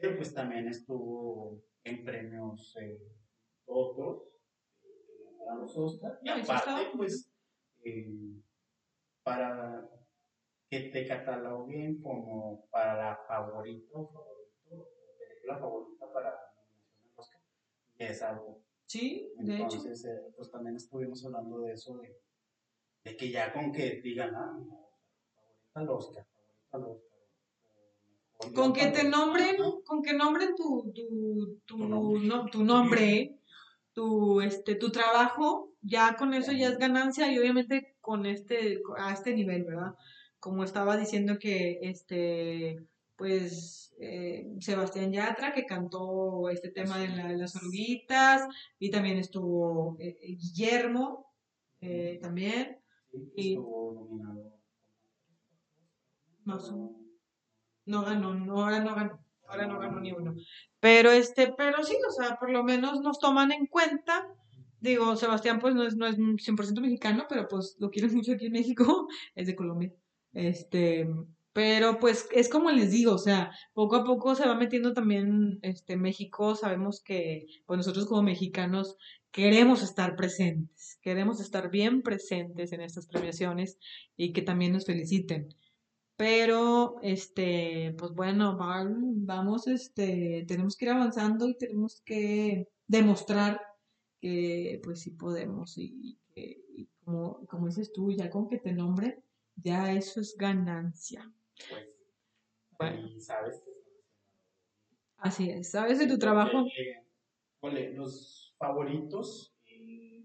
pero 0.00 0.16
pues 0.16 0.32
también 0.32 0.68
estuvo 0.68 1.62
en 1.82 2.04
premios 2.04 2.76
eh, 2.80 2.98
otros, 3.66 4.22
eh, 4.82 4.88
los. 5.58 6.00
Y 6.22 6.28
aparte, 6.28 6.90
pues, 6.96 7.30
eh, 7.84 8.40
para 9.22 9.86
que 10.70 10.88
te 10.90 11.06
cataloguen 11.06 12.00
como 12.00 12.66
para 12.70 13.18
favorito, 13.26 14.08
favorito 14.12 14.43
la 15.46 15.58
favorita 15.58 16.04
es 17.98 18.22
algo. 18.22 18.60
Sí, 18.86 19.32
de 19.36 19.54
hecho. 19.54 19.62
Entonces, 19.64 20.04
eh, 20.04 20.32
pues 20.36 20.50
también 20.50 20.76
estuvimos 20.76 21.24
hablando 21.24 21.60
de 21.60 21.72
eso, 21.72 21.96
de, 21.98 22.16
de 23.04 23.16
que 23.16 23.30
ya 23.30 23.52
con 23.52 23.72
que 23.72 24.00
digan, 24.02 24.34
ah, 24.34 24.52
no, 24.52 24.88
favorita 25.72 25.80
al 25.80 25.88
Oscar, 25.90 26.26
favorita 26.70 26.76
al 26.76 26.84
Oscar. 26.84 28.54
Con 28.54 28.72
que 28.72 28.80
para 28.80 28.92
te 28.92 29.04
nombren, 29.04 29.56
con 29.84 30.02
que 30.02 30.12
nombren 30.12 30.54
tu, 30.54 30.92
tu, 30.92 31.60
tu, 31.64 31.76
Tu 31.78 31.88
nombre. 31.88 32.26
no- 32.28 32.46
tu 32.46 32.64
nombre, 32.64 33.38
tu, 33.92 34.40
este, 34.40 34.74
tu 34.74 34.90
trabajo, 34.90 35.70
ya 35.80 36.16
con 36.16 36.34
eso 36.34 36.52
ya 36.52 36.68
es 36.68 36.78
ganancia 36.78 37.30
y 37.32 37.38
obviamente 37.38 37.96
con 38.00 38.26
este, 38.26 38.80
a 38.98 39.12
este 39.12 39.34
nivel, 39.34 39.64
¿verdad? 39.64 39.94
Como 40.40 40.62
estaba 40.64 40.96
diciendo 40.96 41.38
que, 41.38 41.78
este, 41.82 42.84
pues, 43.16 43.94
eh, 44.00 44.46
Sebastián 44.60 45.12
Yatra, 45.12 45.52
que 45.52 45.66
cantó 45.66 46.48
este 46.50 46.70
tema 46.70 46.98
de, 46.98 47.08
la- 47.08 47.28
de 47.28 47.36
las 47.38 47.54
oruguitas, 47.56 48.42
y 48.78 48.90
también 48.90 49.18
estuvo 49.18 49.96
eh, 50.00 50.16
eh, 50.22 50.36
Guillermo, 50.36 51.26
eh, 51.80 52.18
también, 52.22 52.78
y- 53.36 53.50
estuvo 53.54 53.92
nominado. 53.94 54.52
Más 56.44 56.70
o- 56.70 56.96
no 57.86 58.02
ganó, 58.02 58.34
no, 58.34 58.62
ahora 58.62 58.80
no 58.80 58.94
ganó, 58.94 59.18
ahora 59.48 59.66
no 59.66 59.78
ganó 59.78 60.00
ni 60.00 60.12
uno. 60.12 60.34
Pero 60.80 61.10
este, 61.10 61.52
pero 61.56 61.82
sí, 61.84 61.96
o 62.08 62.10
sea, 62.12 62.36
por 62.36 62.50
lo 62.50 62.62
menos 62.64 63.00
nos 63.00 63.18
toman 63.18 63.52
en 63.52 63.66
cuenta. 63.66 64.28
Digo, 64.80 65.16
Sebastián 65.16 65.58
pues 65.60 65.74
no 65.74 65.84
es, 65.84 65.96
no 65.96 66.06
es 66.06 66.16
100% 66.16 66.80
mexicano, 66.82 67.24
pero 67.28 67.48
pues 67.48 67.76
lo 67.78 67.90
quieren 67.90 68.14
mucho 68.14 68.32
aquí 68.32 68.46
en 68.46 68.52
México, 68.52 69.08
es 69.34 69.46
de 69.46 69.56
Colombia. 69.56 69.92
Este, 70.32 71.08
pero 71.54 71.98
pues 72.00 72.28
es 72.32 72.50
como 72.50 72.70
les 72.72 72.92
digo, 72.92 73.14
o 73.14 73.18
sea, 73.18 73.52
poco 73.74 73.96
a 73.96 74.04
poco 74.04 74.34
se 74.36 74.46
va 74.48 74.56
metiendo 74.56 74.92
también 74.94 75.60
este 75.62 75.96
México, 75.96 76.56
sabemos 76.56 77.00
que 77.02 77.46
pues 77.66 77.78
nosotros 77.78 78.06
como 78.06 78.22
mexicanos 78.24 78.96
queremos 79.32 79.82
estar 79.82 80.16
presentes, 80.16 80.98
queremos 81.02 81.40
estar 81.40 81.70
bien 81.70 82.02
presentes 82.02 82.72
en 82.72 82.82
estas 82.82 83.06
premiaciones 83.08 83.78
y 84.16 84.32
que 84.34 84.42
también 84.42 84.72
nos 84.74 84.86
feliciten. 84.86 85.48
Pero, 86.16 86.96
este, 87.02 87.94
pues 87.98 88.12
bueno, 88.14 88.56
va- 88.58 88.86
vamos, 88.88 89.66
este, 89.66 90.44
tenemos 90.48 90.76
que 90.76 90.84
ir 90.86 90.92
avanzando 90.92 91.48
y 91.48 91.56
tenemos 91.58 92.02
que 92.02 92.68
demostrar 92.86 93.60
que, 94.20 94.80
pues 94.84 95.00
sí 95.02 95.10
podemos 95.12 95.76
y 95.78 96.18
que, 96.34 96.62
y 96.76 96.88
como, 97.04 97.46
como 97.46 97.66
dices 97.66 97.92
tú, 97.92 98.12
ya 98.12 98.30
con 98.30 98.48
que 98.48 98.58
te 98.58 98.72
nombren, 98.72 99.24
ya 99.56 99.92
eso 99.92 100.20
es 100.20 100.36
ganancia. 100.38 101.32
Pues, 101.68 101.86
Bueno. 102.78 103.08
y 103.08 103.20
sabes 103.20 103.60
que 103.64 103.70
Así 105.18 105.50
es, 105.50 105.70
¿sabes 105.70 105.98
de 105.98 106.06
tu 106.06 106.18
trabajo? 106.18 106.66
eh, 106.76 107.02
ole, 107.60 107.92
los 107.94 108.54
favoritos, 108.58 109.54
eh, 109.66 110.22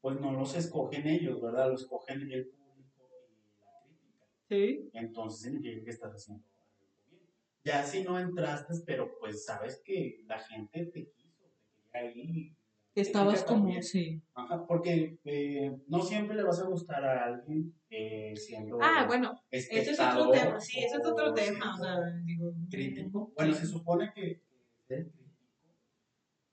pues 0.00 0.18
no 0.20 0.32
los 0.32 0.54
escogen 0.56 1.06
ellos, 1.06 1.42
¿verdad? 1.42 1.70
Los 1.70 1.82
escogen 1.82 2.22
el 2.32 2.46
público 2.48 3.10
y 3.28 3.60
la 3.60 3.80
crítica. 3.82 4.26
Sí. 4.48 4.90
Entonces 4.94 5.42
significa 5.42 5.84
que 5.84 5.90
estás 5.90 6.12
haciendo 6.14 6.44
algo 6.58 6.72
bien. 7.10 7.22
Ya 7.64 7.82
si 7.84 8.02
no 8.02 8.18
entraste, 8.18 8.74
pero 8.86 9.18
pues 9.18 9.44
sabes 9.44 9.82
que 9.84 10.22
la 10.26 10.38
gente 10.38 10.86
te 10.86 11.10
quiso, 11.10 11.44
te 11.74 11.90
quería 11.92 12.00
ahí. 12.24 12.56
Estabas 12.94 13.42
como, 13.42 13.62
también. 13.64 13.82
sí. 13.82 14.22
Ajá, 14.34 14.66
porque 14.66 15.18
eh, 15.24 15.76
no 15.88 16.00
siempre 16.00 16.36
le 16.36 16.44
vas 16.44 16.60
a 16.60 16.66
gustar 16.66 17.04
a 17.04 17.24
alguien 17.24 17.74
eh, 17.90 18.34
siendo 18.36 18.78
Ah, 18.80 19.04
bueno, 19.06 19.34
ese 19.50 19.80
es 19.80 20.00
otro 20.00 20.30
tema, 20.30 20.60
sí, 20.60 20.78
ese 20.78 20.96
es 20.96 21.06
otro 21.06 21.34
tema, 21.34 21.74
o 21.74 21.76
sea, 21.76 21.96
digo, 22.24 22.52
crítico. 22.70 23.26
sí. 23.26 23.32
Bueno, 23.36 23.54
se 23.54 23.66
supone 23.66 24.12
que, 24.14 24.42
ser 24.86 25.10
crítico 25.10 25.24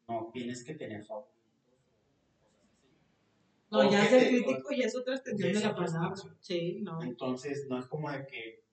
no 0.07 0.29
tienes 0.33 0.63
que 0.63 0.73
tener 0.75 1.03
favoritos 1.05 1.37
No, 3.69 3.89
ya 3.89 4.03
ser 4.03 4.09
Porque 4.09 4.25
te- 4.25 4.43
crítico 4.45 4.69
ya 4.71 4.85
es 4.85 4.95
otra 4.95 5.15
extensión 5.15 5.53
de 5.53 5.59
la 5.61 5.75
palabra. 5.75 6.15
Sí, 6.39 6.79
no. 6.81 7.01
Entonces, 7.01 7.67
no 7.69 7.79
es 7.79 7.85
como 7.85 8.11
de 8.11 8.25
que, 8.25 8.65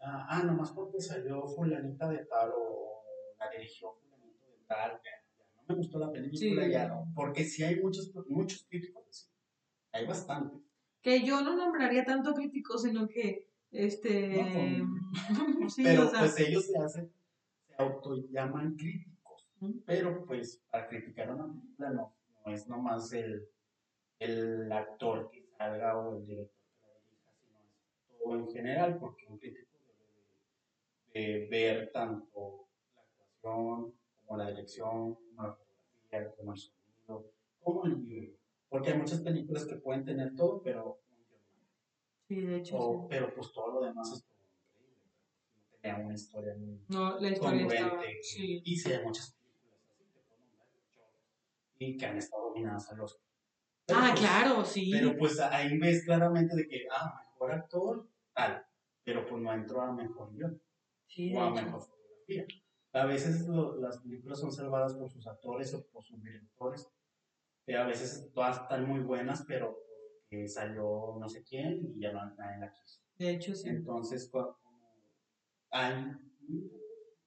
ah, 0.00 0.26
ah, 0.28 0.42
nomás 0.42 0.72
porque 0.72 1.00
salió 1.00 1.46
fulanita 1.46 2.08
de 2.10 2.24
tal 2.26 2.50
o 2.54 3.02
la 3.38 3.50
dirigió 3.50 3.92
fulanito 3.92 4.46
de 4.46 4.64
tal, 4.66 4.92
no 4.92 5.00
me 5.70 5.76
gustó 5.76 5.98
la 5.98 6.10
película, 6.12 6.64
Sí. 6.64 6.70
ya 6.70 6.88
no. 6.88 7.06
Porque 7.14 7.44
sí 7.44 7.62
hay 7.62 7.80
muchos, 7.80 8.12
muchos 8.28 8.64
críticos, 8.68 9.04
así. 9.08 9.28
hay 9.92 10.06
bastantes. 10.06 10.60
Que 11.02 11.22
yo 11.24 11.40
no 11.42 11.56
nombraría 11.56 12.04
tanto 12.04 12.34
crítico, 12.34 12.76
sino 12.78 13.08
que, 13.08 13.48
este, 13.70 14.82
sí, 15.68 15.82
pero 15.82 16.06
o 16.06 16.10
sea, 16.10 16.20
pues 16.20 16.38
ellos 16.40 16.66
se 16.66 16.78
hacen, 16.78 17.12
se 17.66 17.74
autollaman 17.82 18.76
críticos. 18.76 19.48
Ujú. 19.60 19.82
Pero 19.86 20.24
pues 20.26 20.62
para 20.70 20.88
criticar 20.88 21.30
una 21.30 21.46
película 21.46 21.90
no, 21.90 22.14
no 22.44 22.52
es 22.52 22.68
nomás 22.68 23.12
el, 23.12 23.46
el 24.18 24.70
actor 24.72 25.30
que 25.30 25.44
salga 25.56 25.96
o 25.98 26.16
el 26.18 26.26
director 26.26 26.54
que 26.70 26.80
la 26.82 26.94
dirija, 26.94 27.32
sino 27.40 27.58
es 27.60 28.18
todo 28.18 28.34
en 28.36 28.48
general, 28.52 28.98
porque 28.98 29.26
un 29.28 29.38
crítico 29.38 29.78
debe 31.12 31.30
de, 31.30 31.40
de 31.40 31.48
ver 31.48 31.90
tanto 31.92 32.68
la 32.94 33.02
actuación, 33.02 33.94
como 34.30 34.44
la 34.44 34.48
dirección, 34.50 35.14
como 35.16 35.42
la 35.42 35.54
fotografía, 35.56 36.34
como 36.36 36.52
el 36.52 36.58
sonido, 36.60 37.32
como 37.60 37.84
el 37.84 37.96
guion. 37.96 38.36
Porque 38.68 38.90
hay 38.92 38.98
muchas 38.98 39.20
películas 39.22 39.66
que 39.66 39.74
pueden 39.74 40.04
tener 40.04 40.36
todo, 40.36 40.62
pero 40.62 41.00
un 41.08 41.16
guion 41.26 41.40
sí, 42.28 42.40
de 42.46 42.56
hecho, 42.58 42.76
O- 42.78 43.02
sí. 43.02 43.06
pero 43.10 43.34
pues 43.34 43.50
todo 43.52 43.72
lo 43.72 43.80
demás 43.86 44.12
es 44.12 44.24
increíble. 44.24 45.02
No 45.72 45.78
tenía 45.82 46.04
una 46.06 46.14
historia 46.14 46.54
muy 46.56 46.80
No, 46.86 47.18
la 47.18 47.28
historia 47.30 47.62
estaba, 47.66 47.90
congruente. 47.90 48.18
sí. 48.22 48.62
Y 48.64 48.76
sí, 48.76 48.92
hay 48.92 49.04
muchas 49.04 49.32
películas 49.32 49.80
así, 49.82 49.98
te 49.98 50.20
puedo 50.28 50.38
nombrar 50.38 50.68
chorros, 50.70 51.12
y 51.80 51.96
que 51.96 52.06
han 52.06 52.16
estado 52.16 52.48
nominadas 52.50 52.92
al 52.92 53.00
Oscar. 53.00 53.22
Pero, 53.86 53.98
Ah, 54.00 54.08
pues, 54.10 54.20
claro, 54.20 54.64
sí. 54.64 54.90
Pero 54.92 55.16
pues 55.18 55.40
ahí 55.40 55.76
ves 55.76 56.04
claramente 56.04 56.54
de 56.54 56.68
que, 56.68 56.86
ah, 56.88 57.20
mejor 57.32 57.50
actor, 57.50 58.08
tal. 58.32 58.64
Pero 59.02 59.26
pues 59.26 59.42
no 59.42 59.52
entró 59.52 59.80
a 59.82 59.92
mejor 59.92 60.32
guion 60.32 60.62
Sí, 61.08 61.34
o 61.34 61.40
a 61.42 61.50
mejor 61.50 61.80
fotografía. 61.80 62.46
A 62.92 63.04
veces 63.06 63.46
lo- 63.48 63.76
las 63.76 63.98
películas 63.98 64.40
son 64.40 64.52
salvadas 64.52 64.94
por 64.94 65.08
sus 65.10 65.26
actores 65.26 65.72
o 65.74 65.84
por 65.86 66.04
sus 66.04 66.22
directores. 66.22 66.88
Que 67.66 67.76
a 67.76 67.86
veces 67.86 68.30
todas 68.34 68.60
están 68.62 68.86
muy 68.88 69.00
buenas, 69.00 69.44
pero 69.46 69.78
salió 70.46 71.16
no 71.18 71.28
sé 71.28 71.42
quién 71.42 71.92
y 71.96 72.00
ya 72.00 72.12
no, 72.12 72.24
nadie 72.36 72.58
la 72.60 72.72
quiso. 72.72 73.00
De 73.18 73.30
hecho, 73.32 73.54
sí. 73.54 73.68
Entonces, 73.68 74.30
cua- 74.32 74.56
como 74.62 74.78
hay, 75.70 76.12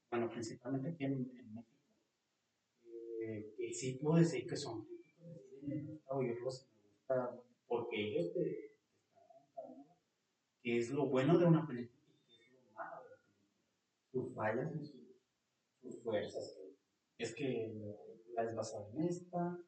bueno, 0.10 0.30
principalmente 0.30 0.90
aquí 0.90 1.04
en, 1.06 1.14
en 1.38 1.54
México, 1.54 1.84
eh, 3.22 3.54
que 3.58 3.74
sí 3.74 3.94
puedo 4.02 4.18
decir 4.18 4.48
que 4.48 4.56
son 4.56 4.86
críticos 4.86 5.34
de 5.34 5.42
cine, 5.60 5.76
me 5.76 5.92
gusta 5.92 6.14
oírlos, 6.14 6.68
me 6.72 6.90
gusta, 6.90 7.42
porque 7.68 7.96
ellos 8.10 8.34
te, 8.34 8.40
te 8.44 8.66
están 9.08 9.24
contando 9.56 9.86
qué 10.62 10.78
es 10.78 10.90
lo 10.92 11.08
bueno 11.08 11.38
de 11.38 11.46
una 11.46 11.66
película 11.68 12.02
y 12.08 12.36
qué 12.38 12.46
es 12.46 12.54
lo 12.54 12.72
malo 12.74 13.04
de 13.04 13.10
la 13.10 13.18
película, 13.18 14.12
sus 14.12 14.34
fallas 14.36 14.76
y 14.82 14.86
sus, 14.86 15.03
sus 15.84 16.02
fuerzas. 16.02 16.58
Es 17.18 17.36
que 17.36 17.72
la 17.76 17.96
película 18.06 18.44
es 18.44 18.56
basada 18.56 18.88
en 18.94 19.04
esta, 19.04 19.60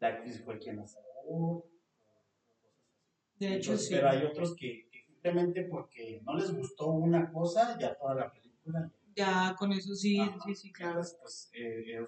la 0.00 0.08
actriz 0.08 0.42
fue 0.44 0.58
quien 0.58 0.76
la 0.76 0.86
salvó, 0.86 1.66
De 3.38 3.56
hecho, 3.56 3.72
entonces, 3.72 3.88
sí. 3.88 3.94
Pero 3.94 4.08
hay 4.10 4.24
otros 4.24 4.54
que, 4.56 4.88
que 4.90 5.02
simplemente 5.06 5.64
porque 5.64 6.20
no 6.24 6.34
les 6.34 6.56
gustó 6.56 6.90
una 6.90 7.30
cosa, 7.32 7.76
ya 7.78 7.94
toda 7.94 8.14
la 8.14 8.32
película. 8.32 8.90
Ya 9.16 9.54
con 9.58 9.72
eso 9.72 9.94
sí, 9.94 10.20
Ajá. 10.20 10.38
sí, 10.44 10.54
sí, 10.54 10.72
claro. 10.72 10.92
Entonces, 10.92 11.18
pues, 11.20 11.50
eh, 11.54 11.98
eh, 11.98 12.06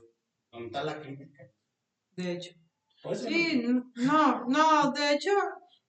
¿dónde 0.50 0.66
está 0.66 0.84
la 0.84 1.00
crítica? 1.00 1.50
De 2.16 2.32
hecho. 2.32 2.54
Sí, 3.14 3.62
no, 3.96 4.46
no, 4.48 4.90
de 4.92 5.14
hecho, 5.14 5.30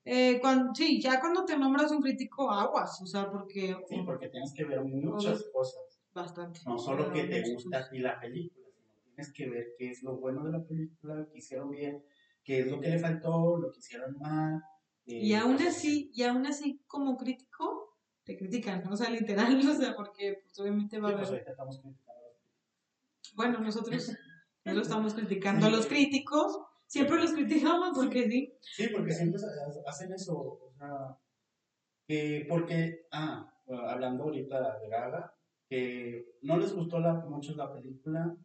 eh, 0.05 0.39
cuando, 0.39 0.74
sí, 0.75 1.01
ya 1.01 1.19
cuando 1.19 1.46
te 1.46 1.57
nombras 1.57 1.91
un 1.91 2.01
crítico, 2.01 2.51
aguas, 2.51 3.01
o 3.01 3.05
sea, 3.07 3.29
porque 3.31 3.75
Sí, 3.88 4.01
porque 4.05 4.29
tienes 4.29 4.53
que 4.53 4.65
ver 4.65 4.81
muchas 4.84 5.43
cosas. 5.51 5.96
Bastante. 6.21 6.59
No 6.65 6.77
solo 6.77 7.12
que 7.12 7.24
te 7.25 7.53
gusta 7.53 7.79
a 7.79 7.89
ti 7.89 8.00
la 8.00 8.19
película, 8.19 8.67
sino 8.75 8.93
tienes 9.05 9.33
que 9.33 9.50
ver 9.50 9.67
qué 9.77 9.91
es 9.91 10.03
lo 10.03 10.17
bueno 10.17 10.43
de 10.43 10.51
la 10.51 10.63
película, 10.63 11.27
qué 11.31 11.38
hicieron 11.39 11.69
bien, 11.71 12.03
qué 12.43 12.59
es 12.59 12.67
lo 12.71 12.79
que 12.79 12.89
le 12.89 13.00
faltó, 13.00 13.57
lo 13.57 13.71
que 13.71 13.79
hicieron 13.79 14.17
mal. 14.19 14.62
eh, 15.05 15.19
Y 15.24 15.33
aún 15.33 15.55
así, 15.62 16.12
y 16.13 16.24
aún 16.24 16.45
así 16.45 16.81
como 16.88 17.17
crítico, 17.17 17.95
te 18.24 18.36
critican, 18.36 18.83
¿no? 18.83 18.91
o 18.91 18.97
sea, 18.97 19.09
literal, 19.09 19.57
o 19.69 19.74
sea, 19.74 19.95
porque 19.95 20.39
pues, 20.43 20.59
obviamente 20.59 21.00
va 21.00 21.09
a 21.09 21.15
pues 21.17 21.29
haber, 21.29 21.45
bueno, 23.36 23.59
nosotros, 23.59 24.09
nosotros 24.65 24.88
estamos 24.88 25.13
criticando 25.13 25.67
a 25.67 25.69
los 25.69 25.86
críticos, 25.88 26.59
siempre 26.88 27.17
los 27.17 27.31
criticamos 27.33 27.91
porque 27.95 28.29
sí, 28.29 28.53
Sí, 28.62 28.88
porque 28.93 29.13
siempre 29.13 29.39
ha- 29.41 29.89
hacen 29.89 30.12
eso, 30.13 30.36
o 30.38 30.71
sea, 30.77 31.17
que 32.07 32.45
porque, 32.50 33.07
ah, 33.12 33.53
hablando 33.88 34.24
ahorita 34.25 34.79
de 34.79 34.89
Gaga, 34.89 35.33
que 35.69 36.25
no 36.41 36.57
les 36.57 36.74
gustó 36.74 37.00
la, 37.00 37.13
mucho 37.13 37.55
la 37.55 37.74
película 37.74 38.36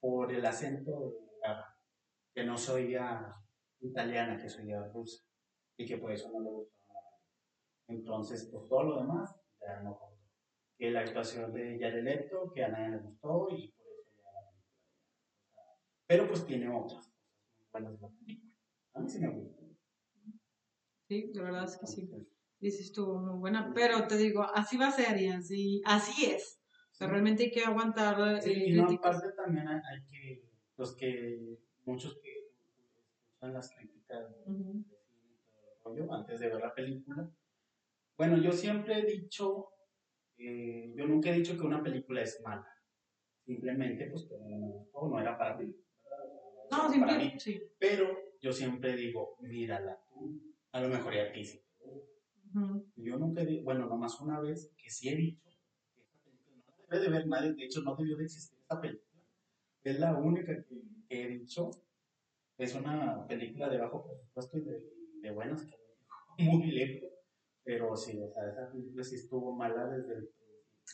por 0.00 0.32
el 0.32 0.44
acento 0.44 1.10
de 1.10 1.38
Gaga, 1.42 1.76
que 2.34 2.44
no 2.44 2.56
se 2.56 2.72
oía 2.72 3.34
italiana, 3.80 4.36
que 4.36 4.48
se 4.48 4.62
oía 4.62 4.84
rusa, 4.88 5.24
y 5.76 5.86
que 5.86 5.98
por 5.98 6.12
eso 6.12 6.30
no 6.30 6.40
le 6.40 6.50
gustó. 6.50 6.82
Entonces, 7.88 8.48
pues 8.50 8.68
todo 8.68 8.82
lo 8.84 8.96
demás 8.98 9.34
ya 9.60 9.80
no 9.82 9.98
contó. 9.98 10.22
Que 10.78 10.90
la 10.90 11.00
actuación 11.00 11.52
de 11.52 11.78
Jared 11.78 12.04
Leto, 12.04 12.50
que 12.54 12.64
a 12.64 12.68
nadie 12.68 12.90
le 12.90 12.98
gustó, 12.98 13.48
y 13.50 13.68
por 13.72 13.86
eso 13.86 14.10
ya 14.16 14.32
la 14.32 14.50
película 14.50 15.62
Pero 16.06 16.28
pues 16.28 16.46
tiene 16.46 16.68
otras 16.68 17.12
buenas 17.70 18.00
la 18.00 18.08
película. 18.08 18.48
A 18.94 19.00
mí 19.00 19.08
sí 19.08 19.20
me 19.20 19.28
gusta. 19.28 19.62
Sí, 21.08 21.30
la 21.34 21.42
verdad 21.42 21.64
es 21.64 21.76
que 21.76 21.86
sí. 21.86 22.10
Dices 22.62 22.86
estuvo 22.86 23.18
muy 23.18 23.40
buena, 23.40 23.72
pero 23.74 24.06
te 24.06 24.16
digo, 24.16 24.46
así 24.54 24.76
va 24.76 24.86
a 24.86 24.92
ser 24.92 25.20
y 25.20 25.26
así, 25.26 25.82
así 25.84 26.26
es. 26.26 26.62
O 26.92 26.94
sea, 26.94 27.08
realmente 27.08 27.42
hay 27.42 27.50
que 27.50 27.64
aguantar. 27.64 28.40
Sí, 28.40 28.52
eh, 28.52 28.68
y 28.68 28.72
no, 28.74 28.88
aparte 28.88 29.32
también 29.32 29.66
hay, 29.66 29.80
hay 29.90 30.04
que, 30.08 30.44
los 30.76 30.96
que, 30.96 31.58
muchos 31.84 32.20
que 32.22 32.30
escuchan 33.18 33.52
las 33.52 33.68
críticas 33.74 34.30
de 34.46 34.54
de 34.54 34.84
rollo 35.84 36.12
antes 36.12 36.38
de 36.38 36.48
ver 36.50 36.60
la 36.60 36.72
película. 36.72 37.28
Bueno, 38.16 38.36
yo 38.40 38.52
siempre 38.52 39.00
he 39.00 39.06
dicho, 39.06 39.66
eh, 40.38 40.92
yo 40.94 41.08
nunca 41.08 41.30
he 41.30 41.38
dicho 41.38 41.58
que 41.58 41.66
una 41.66 41.82
película 41.82 42.22
es 42.22 42.40
mala. 42.44 42.72
Simplemente, 43.44 44.06
pues, 44.08 44.28
que 44.28 44.36
no 44.38 45.08
no 45.08 45.20
era 45.20 45.36
para 45.36 45.56
mí. 45.56 45.74
No, 46.70 46.78
Para 46.78 46.90
siempre, 46.90 47.18
mí. 47.18 47.40
sí. 47.40 47.60
Pero 47.80 48.16
yo 48.40 48.52
siempre 48.52 48.94
digo, 48.94 49.36
mírala 49.40 50.00
tú. 50.08 50.40
A 50.70 50.80
lo 50.80 50.88
mejor 50.88 51.12
ya 51.12 51.32
te 51.32 51.40
Ujú. 52.54 52.86
Yo 52.96 53.18
nunca, 53.18 53.44
di- 53.44 53.62
bueno, 53.62 53.86
nomás 53.86 54.20
una 54.20 54.40
vez 54.40 54.70
que 54.76 54.90
sí 54.90 55.08
he 55.08 55.16
dicho 55.16 55.42
que 55.44 55.50
esta 55.50 56.20
película 56.22 56.56
no 56.78 56.86
debe 56.90 57.00
de 57.04 57.08
ver 57.10 57.26
nadie, 57.26 57.52
de 57.54 57.64
hecho 57.64 57.80
no 57.82 57.96
debió 57.96 58.16
de 58.16 58.24
existir 58.24 58.58
esta 58.58 58.80
película. 58.80 59.22
Es 59.84 59.98
la 59.98 60.16
única 60.18 60.54
que, 60.64 60.82
que 61.08 61.22
he 61.24 61.28
dicho. 61.28 61.70
Es 62.58 62.74
una 62.74 63.26
película 63.26 63.68
de 63.68 63.78
bajo 63.78 64.04
presupuesto 64.04 64.58
y 64.58 64.60
de, 64.62 64.82
de 65.22 65.30
buenas 65.32 65.64
que 65.64 65.76
muy 66.44 66.70
lejos. 66.70 67.08
Pero 67.64 67.96
sí, 67.96 68.20
o 68.20 68.28
sea, 68.32 68.48
esa 68.50 68.70
película 68.72 69.04
sí 69.04 69.14
estuvo 69.16 69.54
mala 69.56 69.86
desde 69.86 70.14
el 70.14 70.28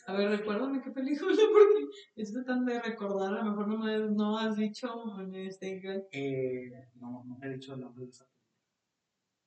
A 0.05 0.13
ver, 0.13 0.29
recuérdame 0.29 0.81
qué 0.81 0.91
película, 0.91 1.31
porque 1.53 1.85
estoy 2.15 2.43
tratando 2.43 2.71
de 2.71 2.79
recordar, 2.81 3.33
a 3.33 3.43
lo 3.43 3.49
mejor 3.51 3.67
no 3.67 3.77
me 3.79 3.97
no 4.15 4.37
has 4.37 4.55
dicho 4.55 4.87
este, 5.33 5.81
que- 5.81 6.07
Eh, 6.11 6.71
no, 6.95 7.23
no 7.25 7.37
he 7.43 7.49
dicho 7.53 7.73
el 7.73 7.81
nombre 7.81 8.05
de 8.05 8.11
esa 8.11 8.25
película. 8.25 8.39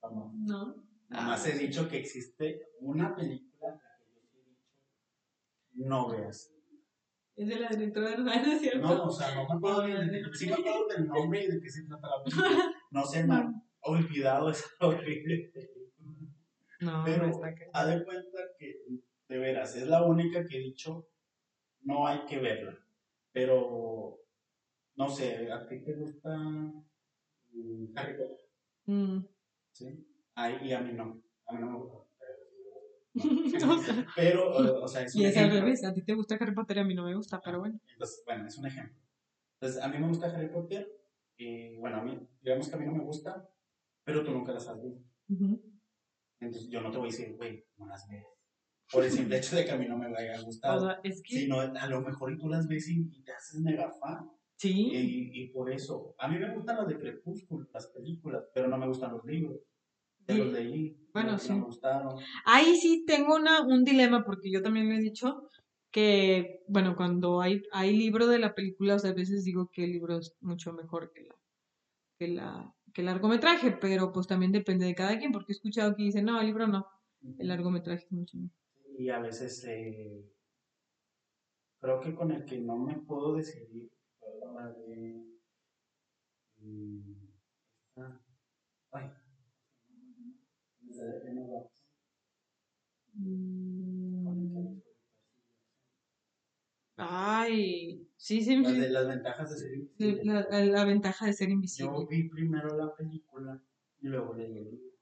Vamos. 0.02 0.34
no. 0.34 0.91
Nomás 1.12 1.46
Ah, 1.46 1.50
he 1.50 1.58
dicho 1.58 1.88
que 1.88 1.98
existe 1.98 2.62
una 2.80 3.14
película 3.14 3.68
la 3.70 3.80
que 3.98 4.14
yo 4.14 4.20
sí 4.22 4.38
he 4.38 4.50
dicho 4.50 4.62
no 5.74 6.08
veas. 6.08 6.52
Es 7.36 7.48
de 7.48 7.58
la 7.60 7.68
directora 7.68 8.10
de 8.10 8.30
Ana, 8.30 8.58
¿cierto? 8.58 8.80
No, 8.80 9.04
o 9.04 9.10
sea, 9.10 9.34
no 9.34 9.48
me 9.48 9.54
acuerdo 9.56 9.82
del, 9.82 10.34
sí 10.34 10.46
me 10.46 10.52
acuerdo 10.54 10.86
del 10.88 11.06
nombre 11.06 11.44
y 11.44 11.46
de 11.48 11.60
qué 11.60 11.70
se 11.70 11.84
trata 11.86 12.08
la 12.08 12.24
película. 12.24 12.74
No 12.90 13.04
se 13.06 13.24
me 13.24 13.34
ha 13.34 13.52
olvidado 13.82 14.50
esa 14.50 14.66
horrible 14.80 15.50
película. 15.52 15.82
No, 16.80 17.02
Pero 17.04 17.26
no 17.26 17.30
está 17.32 17.54
que- 17.54 17.70
haz 17.72 17.86
de 17.88 18.04
cuenta 18.04 18.38
que, 18.58 18.74
de 19.28 19.38
veras, 19.38 19.76
es 19.76 19.86
la 19.86 20.02
única 20.04 20.44
que 20.46 20.56
he 20.56 20.60
dicho 20.60 21.08
no 21.82 22.06
hay 22.06 22.24
que 22.26 22.38
verla. 22.38 22.76
Pero, 23.32 24.18
no 24.96 25.08
sé, 25.08 25.50
¿a 25.50 25.66
ti 25.66 25.82
te 25.82 25.94
gusta 25.94 26.36
mm, 26.36 27.92
Harry 27.96 28.16
Potter? 28.18 28.38
Mm. 28.86 29.26
¿Sí? 29.72 30.06
Ay, 30.34 30.58
y 30.62 30.72
a 30.72 30.80
mí 30.80 30.92
no. 30.92 31.22
A 31.46 31.52
mí 31.52 31.60
no 31.60 31.70
me 31.70 31.78
gusta. 31.78 31.98
Pero, 34.16 34.50
o, 34.50 34.84
o 34.84 34.88
sea, 34.88 35.02
es 35.02 35.14
un 35.14 35.22
y 35.22 35.26
es 35.26 35.36
al 35.36 35.44
ejemplo. 35.46 35.60
revés, 35.60 35.84
a 35.84 35.92
ti 35.92 36.02
te 36.02 36.14
gusta 36.14 36.36
Harry 36.36 36.54
Potter 36.54 36.78
y 36.78 36.80
a 36.80 36.84
mí 36.84 36.94
no 36.94 37.04
me 37.04 37.14
gusta, 37.14 37.40
pero 37.44 37.58
bueno. 37.58 37.78
Entonces, 37.92 38.22
bueno, 38.24 38.46
es 38.46 38.56
un 38.56 38.66
ejemplo. 38.66 38.96
Entonces, 39.60 39.82
a 39.82 39.88
mí 39.88 39.98
me 39.98 40.08
gusta 40.08 40.26
Harry 40.34 40.48
Potter 40.48 40.88
y, 41.36 41.76
bueno, 41.76 41.98
a 41.98 42.02
mí, 42.02 42.18
digamos 42.40 42.68
que 42.68 42.74
a 42.74 42.78
mí 42.78 42.86
no 42.86 42.92
me 42.92 43.04
gusta, 43.04 43.46
pero 44.04 44.24
tú 44.24 44.30
nunca 44.32 44.52
las 44.52 44.66
has 44.68 44.82
visto. 44.82 45.04
Ujú. 45.28 45.60
Entonces, 46.40 46.70
yo 46.70 46.80
no 46.80 46.90
te 46.90 46.98
voy 46.98 47.08
a 47.08 47.10
decir, 47.10 47.36
güey, 47.36 47.64
no 47.76 47.86
las 47.86 48.08
ves. 48.08 48.24
Por 48.90 49.04
el 49.04 49.10
simple 49.10 49.36
hecho 49.38 49.56
de 49.56 49.64
que 49.64 49.70
a 49.72 49.76
mí 49.76 49.86
no 49.86 49.96
me 49.98 50.10
vayan 50.10 50.36
a 50.36 50.40
O 50.40 50.44
gustar. 50.44 50.80
sea, 50.80 51.00
es 51.04 51.22
que 51.22 51.34
Sino, 51.34 51.60
a 51.60 51.86
lo 51.86 52.00
mejor 52.00 52.36
tú 52.38 52.48
las 52.48 52.66
ves 52.66 52.88
y, 52.88 53.00
y 53.12 53.22
te 53.22 53.32
haces 53.32 53.60
mega 53.60 53.90
fan. 53.90 54.30
sí, 54.56 54.90
Y, 54.92 55.42
y 55.42 55.48
por 55.48 55.70
eso, 55.70 56.14
a 56.18 56.28
mí 56.28 56.38
me 56.38 56.54
gustan 56.54 56.76
las 56.78 56.88
de 56.88 56.98
Crepúsculo, 56.98 57.68
las 57.72 57.86
películas, 57.88 58.44
pero 58.54 58.68
no 58.68 58.78
me 58.78 58.86
gustan 58.88 59.12
los 59.12 59.24
libros. 59.24 59.60
Los 60.38 60.52
leí. 60.52 60.96
Bueno, 61.12 61.32
no, 61.32 61.38
sí. 61.38 61.52
No 61.52 61.58
me 61.60 61.64
gustaron. 61.66 62.16
Ahí 62.44 62.76
sí 62.76 63.04
tengo 63.06 63.36
una, 63.36 63.62
un 63.62 63.84
dilema, 63.84 64.24
porque 64.24 64.50
yo 64.50 64.62
también 64.62 64.88
lo 64.88 64.94
he 64.94 65.00
dicho, 65.00 65.48
que, 65.90 66.60
bueno, 66.68 66.96
cuando 66.96 67.40
hay, 67.40 67.62
hay 67.72 67.96
libro 67.96 68.26
de 68.26 68.38
la 68.38 68.54
película, 68.54 68.94
o 68.96 68.98
sea, 68.98 69.10
a 69.10 69.14
veces 69.14 69.44
digo 69.44 69.68
que 69.72 69.84
el 69.84 69.92
libro 69.92 70.18
es 70.18 70.34
mucho 70.40 70.72
mejor 70.72 71.12
que 71.14 71.22
la, 71.24 71.34
que 72.18 72.28
la, 72.28 72.74
que 72.94 73.02
el 73.02 73.06
largometraje, 73.06 73.72
pero 73.72 74.12
pues 74.12 74.26
también 74.26 74.52
depende 74.52 74.86
de 74.86 74.94
cada 74.94 75.18
quien, 75.18 75.32
porque 75.32 75.52
he 75.52 75.56
escuchado 75.56 75.94
que 75.96 76.04
dicen, 76.04 76.24
no, 76.26 76.40
el 76.40 76.46
libro 76.46 76.66
no, 76.66 76.86
el 77.38 77.48
largometraje 77.48 78.04
es 78.06 78.12
mucho 78.12 78.36
mejor. 78.38 78.56
Y 78.98 79.08
a 79.10 79.18
veces 79.20 79.64
eh, 79.68 80.24
creo 81.80 82.00
que 82.00 82.14
con 82.14 82.30
el 82.32 82.46
que 82.46 82.58
no 82.60 82.78
me 82.78 82.96
puedo 82.96 83.34
decidir 83.34 83.90
fue 84.18 84.30
la 84.54 84.68
de. 84.70 85.38
mm, 86.58 87.28
esta- 87.96 88.20
ay, 88.92 89.10
la 90.96 91.04
de 91.04 91.28
Emma 91.30 91.42
Watson, 91.42 91.86
con 91.90 92.00
el 92.20 92.74
que 92.74 92.74
Mm, 92.74 92.84
hizo 92.90 93.01
Ay, 96.96 98.06
sí, 98.16 98.42
sí, 98.42 98.56
Las 98.56 98.76
de 98.78 98.88
las 98.90 99.08
ventajas 99.08 99.50
de 99.50 99.56
ser 99.56 99.74
invisible. 99.74 100.24
la, 100.24 100.46
la- 100.50 100.64
la 100.64 100.84
ventaja 100.84 101.26
de 101.26 101.32
ser 101.32 101.48
Yo 101.48 101.54
invisible. 101.54 102.06
vi 102.08 102.28
primero 102.28 102.76
la 102.76 102.94
película 102.94 103.60
y 104.00 104.08
luego 104.08 104.34
leí 104.34 104.58
el 104.58 104.64
libro. 104.70 104.92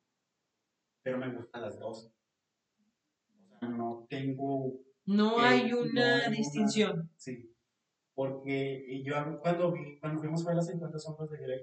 Pero 1.02 1.18
me 1.18 1.34
gustan 1.34 1.62
las 1.62 1.78
dos. 1.78 2.12
O 3.50 3.58
sea, 3.58 3.68
no 3.68 4.06
tengo 4.08 4.80
No 5.06 5.36
que- 5.36 5.42
hay 5.42 5.72
una 5.72 6.28
distinción. 6.28 7.10
Sí. 7.16 7.46
Porque 8.14 9.02
yo 9.04 9.14
cuando 9.40 9.72
vi, 9.72 9.98
cuando 9.98 10.20
fuimos 10.20 10.44
a 10.44 10.48
ver 10.48 10.56
las 10.56 10.66
50 10.66 10.98
sombras 10.98 11.30
de 11.30 11.38
Grey, 11.38 11.60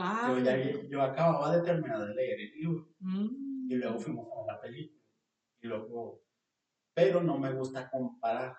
Ah, 0.00 0.32
yo, 0.32 0.44
ya, 0.44 0.88
yo 0.88 1.02
acababa 1.02 1.56
de 1.56 1.62
terminar 1.62 2.06
de 2.06 2.14
leer 2.14 2.38
el 2.40 2.52
libro 2.52 2.88
mm, 3.00 3.68
y 3.72 3.74
luego 3.74 3.98
fuimos 3.98 4.26
a 4.30 4.36
ver 4.36 4.46
la 4.46 4.60
película. 4.60 4.97
Y 5.60 5.66
luego, 5.66 6.22
pero 6.94 7.22
no 7.22 7.38
me 7.38 7.52
gusta 7.52 7.90
comparar, 7.90 8.56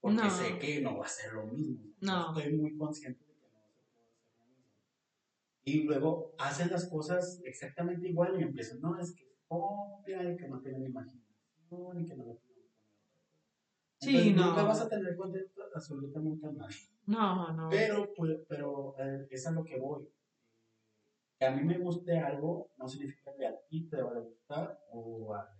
porque 0.00 0.16
No. 0.22 0.30
sé 0.30 0.58
que 0.58 0.80
no 0.80 0.98
va 0.98 1.06
a 1.06 1.08
ser 1.08 1.32
lo 1.32 1.46
mismo. 1.46 1.84
No. 2.00 2.36
Estoy 2.38 2.52
muy 2.56 2.76
consciente 2.76 3.24
de 3.24 3.32
que 3.34 3.48
no 3.48 3.54
va 3.54 3.60
a 3.64 3.68
ser 3.68 3.84
lo 3.96 4.44
mismo. 4.44 4.64
Y 5.64 5.82
luego 5.84 6.34
hacen 6.38 6.70
las 6.70 6.88
cosas 6.88 7.40
exactamente 7.44 8.08
igual 8.08 8.38
y 8.38 8.42
empiezan, 8.42 8.80
no, 8.80 8.98
es 8.98 9.12
que 9.14 9.24
es 9.24 9.38
copia 9.48 10.22
y 10.30 10.36
que 10.36 10.48
no 10.48 10.60
tienen 10.60 10.84
imaginación 10.84 12.00
y 12.00 12.06
que 12.06 12.16
no 12.16 12.24
cosa. 12.24 12.40
Sí, 13.98 14.10
Entonces, 14.10 14.36
no. 14.36 14.46
Nunca 14.48 14.62
vas 14.64 14.80
a 14.82 14.88
tener 14.88 15.16
contento 15.16 15.62
absolutamente 15.74 16.46
a 16.46 16.52
nadie. 16.52 16.76
No, 17.06 17.52
no. 17.52 17.68
Pero, 17.70 18.12
pues, 18.14 18.38
pero 18.46 18.94
eh, 18.98 19.26
es 19.30 19.46
a 19.46 19.52
lo 19.52 19.64
que 19.64 19.78
voy. 19.78 20.06
Que 21.38 21.46
a 21.46 21.50
mí 21.50 21.62
me 21.64 21.78
guste 21.78 22.18
algo 22.18 22.70
no 22.76 22.88
significa 22.88 23.34
que 23.36 23.46
a 23.46 23.58
ti 23.68 23.88
te 23.88 24.02
va 24.02 24.10
a 24.10 24.20
gustar 24.20 24.78
o 24.90 25.34
a 25.34 25.55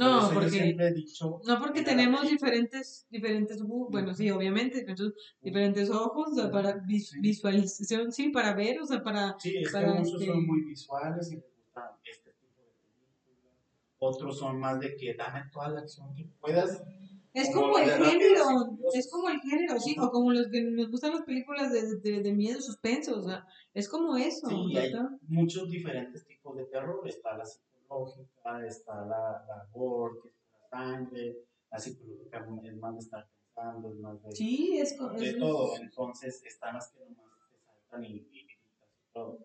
¿sí? 0.00 0.04
Por 0.04 0.08
No, 0.12 0.18
eso 0.20 0.34
porque- 0.34 0.50
siempre 0.50 0.88
he 0.88 0.92
dicho. 0.94 1.40
No, 1.46 1.58
porque 1.60 1.82
tenemos 1.82 2.28
diferentes, 2.28 3.06
diferentes, 3.10 3.62
bueno, 3.62 4.14
sí, 4.14 4.30
obviamente, 4.30 4.78
diferentes, 4.80 5.14
diferentes 5.42 5.90
ojos 5.90 6.34
sea, 6.34 6.50
para 6.50 6.74
vis- 6.78 7.10
Sí. 7.10 7.20
visualización, 7.20 8.10
sí, 8.12 8.30
para 8.30 8.54
ver, 8.54 8.80
o 8.80 8.86
sea, 8.86 9.02
para, 9.02 9.36
Sí, 9.38 9.56
es 9.58 9.70
para 9.72 9.92
que 9.92 9.98
muchos 9.98 10.14
este- 10.20 10.26
son 10.26 10.46
muy 10.46 10.62
visuales 10.64 11.30
y 11.32 11.36
les 11.36 11.44
gusta 11.44 11.98
este 12.04 12.30
tipo 12.32 12.62
de 12.62 12.72
películas. 13.26 13.58
Otros 13.98 14.38
son 14.38 14.58
más 14.58 14.80
de 14.80 14.96
que 14.96 15.14
dame 15.14 15.42
toda 15.52 15.68
la 15.68 15.80
acción 15.80 16.14
que 16.14 16.24
puedas. 16.40 16.82
Es 17.32 17.48
Como 17.54 17.74
como 17.74 17.78
el 17.78 17.90
género, 17.92 18.76
es 18.92 19.08
como 19.08 19.28
el 19.28 19.40
género, 19.40 19.78
sí, 19.78 19.94
o 20.00 20.10
como 20.10 20.32
los 20.32 20.48
que 20.48 20.62
nos 20.62 20.90
gustan 20.90 21.12
las 21.12 21.22
películas 21.22 21.70
de, 21.72 21.98
de, 22.00 22.22
de 22.24 22.32
miedo, 22.32 22.60
suspenso, 22.60 23.20
o 23.20 23.22
sea, 23.22 23.46
es 23.72 23.88
como 23.88 24.16
eso, 24.16 24.48
Sí, 24.48 24.76
hay 24.76 24.92
muchos 25.28 25.70
diferentes 25.70 26.26
tipos 26.26 26.56
de 26.56 26.64
terror. 26.64 27.06
Está 27.06 27.36
la 27.36 27.44
psicológica, 27.94 28.66
está 28.66 28.94
la, 29.04 29.44
la 29.48 29.66
gore, 29.72 30.20
que 30.22 30.28
es 30.28 30.34
sangre. 30.70 31.36
La 31.70 31.78
psicológica 31.78 32.46
es 32.68 32.76
más 32.76 32.94
de 32.94 33.00
estar 33.00 33.28
pensando, 33.28 33.88
es 33.92 33.98
más 33.98 34.22
de, 34.22 34.32
Sí, 34.32 34.78
es, 34.78 34.90
de 34.98 35.34
todo. 35.34 35.76
Entonces 35.76 36.42
están 36.44 36.74
las 36.74 36.90
que 36.92 37.00
nomás 37.00 37.30
te 37.50 37.58
saltan 37.58 38.04
y, 38.04 38.16
y 38.16 38.40
y 38.40 39.12
todo. 39.12 39.38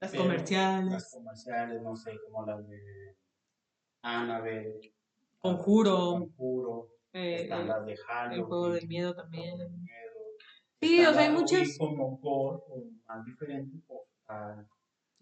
las 0.00 0.10
Pero 0.10 0.22
comerciales, 0.22 0.92
Las 0.92 1.10
comerciales, 1.12 1.82
no 1.82 1.96
sé, 1.96 2.12
como 2.24 2.46
las 2.46 2.66
de 2.68 3.16
Annabelle. 4.02 4.94
Conjuro. 5.40 5.96
Conjuro. 6.18 6.88
eh, 7.12 7.42
Están 7.42 7.68
las 7.68 7.84
de 7.86 7.96
Halloween. 7.96 8.40
el 8.40 8.46
juego 8.46 8.68
del 8.70 8.88
miedo 8.88 9.14
también. 9.14 9.58
del 9.58 9.70
miedo. 9.70 9.90
Sí, 10.80 10.98
Están 11.00 11.12
o 11.12 11.16
sea, 11.16 11.22
hay 11.28 11.32
muchas- 11.32 11.78
como 11.78 12.16
gore, 12.18 12.62
o 12.68 12.84
más 13.06 13.24
diferentes, 13.24 13.80
pues, 13.86 14.00
está 14.20 14.66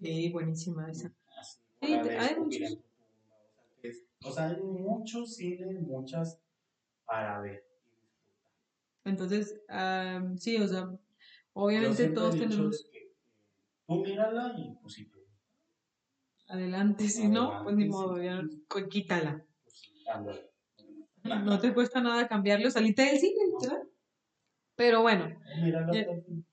Sí, 0.00 0.30
buenísima 0.32 0.90
esa. 0.90 1.12
así, 1.38 1.60
Hay 1.82 1.94
escupir 1.94 2.62
muchos. 2.62 2.78
o 4.24 4.30
sea, 4.30 4.48
hay 4.48 4.62
muchos 4.62 5.34
cines, 5.34 5.80
muchas 5.82 6.40
para 7.04 7.40
ver. 7.40 7.64
Entonces, 9.04 9.60
am, 9.68 10.38
sí, 10.38 10.56
o 10.58 10.68
sea, 10.68 10.88
obviamente 11.52 12.08
todos 12.08 12.36
tenemos 12.38 12.88
que, 12.90 12.98
eh, 12.98 13.12
tú 13.86 14.00
mírala 14.00 14.54
y 14.56 14.74
pues 14.80 14.94
si 14.94 15.06
te 15.06 15.18
gusta, 15.18 15.42
adelante, 16.48 17.08
si 17.08 17.28
no, 17.28 17.64
pues 17.64 17.76
ni 17.76 17.86
modo, 17.86 18.16
sí. 18.16 18.24
ya 18.24 18.42
quítala. 18.88 19.44
pues 19.64 19.74
sí, 19.76 20.04
ándale. 20.08 20.50
No 21.44 21.58
te 21.60 21.72
cuesta 21.72 22.00
nada 22.00 22.26
cambiarlo, 22.26 22.70
salite 22.70 23.02
del 23.02 23.18
cine, 23.18 23.46
literal. 23.46 23.88
Pero 24.76 25.02
bueno, 25.02 25.28
Mírala 25.62 25.92
fin. 25.92 26.46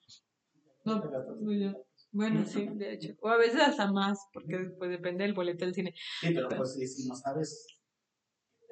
No, 0.85 0.95
no, 0.95 1.53
ya. 1.53 1.75
Bueno, 2.11 2.43
sí, 2.45 2.67
de 2.73 2.93
hecho. 2.93 3.13
O 3.21 3.29
a 3.29 3.37
veces 3.37 3.61
hasta 3.61 3.91
más, 3.91 4.19
porque 4.33 4.57
pues 4.77 4.89
depende 4.89 5.23
del 5.23 5.33
boleto 5.33 5.65
del 5.65 5.73
cine. 5.75 5.93
Sí, 6.21 6.31
pero 6.33 6.49
pues 6.49 6.73
si, 6.73 6.87
si 6.87 7.07
no 7.07 7.15
sabes 7.15 7.67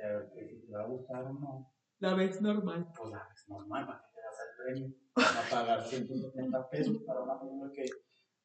eh, 0.02 0.20
que 0.36 0.46
si 0.48 0.66
te 0.66 0.72
va 0.72 0.84
a 0.84 0.88
gustar 0.88 1.24
o 1.26 1.34
no, 1.34 1.74
La 2.00 2.14
vez 2.16 2.42
normal. 2.42 2.88
pues 2.98 3.12
la 3.12 3.28
es 3.36 3.48
normal, 3.50 3.86
¿para 3.86 4.00
qué 4.00 4.16
te 4.16 4.22
das 4.22 4.38
el 4.42 4.64
premio? 4.64 4.96
Vas 5.16 5.36
a 5.36 5.50
pagar 5.50 5.84
170 5.88 6.70
pesos 6.70 6.98
para 7.06 7.22
una 7.22 7.40
película 7.40 7.72
que, 7.74 7.86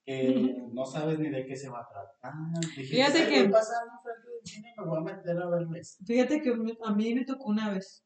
que 0.05 0.63
no 0.73 0.85
sabes 0.85 1.19
ni 1.19 1.31
de 1.31 1.47
qué 1.47 1.57
se 1.57 1.69
va 1.71 1.81
a 1.81 1.89
tratar. 1.89 2.33
Dijiste, 2.61 2.95
Fíjate 2.97 3.19
"Ay, 3.19 3.29
que- 3.31 3.43
voy 3.45 3.53
pasando 3.53 3.93
frente 4.03 4.31
del 4.31 4.41
cine 4.47 4.75
y 4.77 4.81
me 4.81 4.87
voy 4.87 4.99
a 4.99 5.15
meter 5.17 5.39
a 5.39 5.49
verles. 5.49 5.99
Fíjate 6.07 6.43
que 6.43 6.55
me- 6.55 6.77
a 6.85 6.93
mí 6.95 7.15
me 7.15 7.25
tocó 7.25 7.45
una 7.45 7.71
vez. 7.73 8.05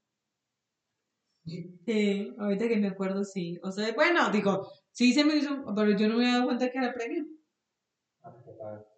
Sí, 1.44 2.35
ahorita 2.38 2.68
que 2.68 2.77
me 2.79 2.88
acuerdo, 2.88 3.22
sí. 3.25 3.59
O 3.62 3.70
sea, 3.70 3.92
bueno, 3.94 4.31
digo, 4.31 4.68
sí 4.97 5.13
se 5.13 5.25
me 5.25 5.37
hizo, 5.37 5.63
pero 5.77 5.91
yo 5.91 6.09
no 6.09 6.17
me 6.17 6.25
había 6.25 6.37
dado 6.37 6.47
cuenta 6.47 6.71
que 6.71 6.79
era 6.79 6.93
que 6.93 6.99
pagues. 6.99 7.27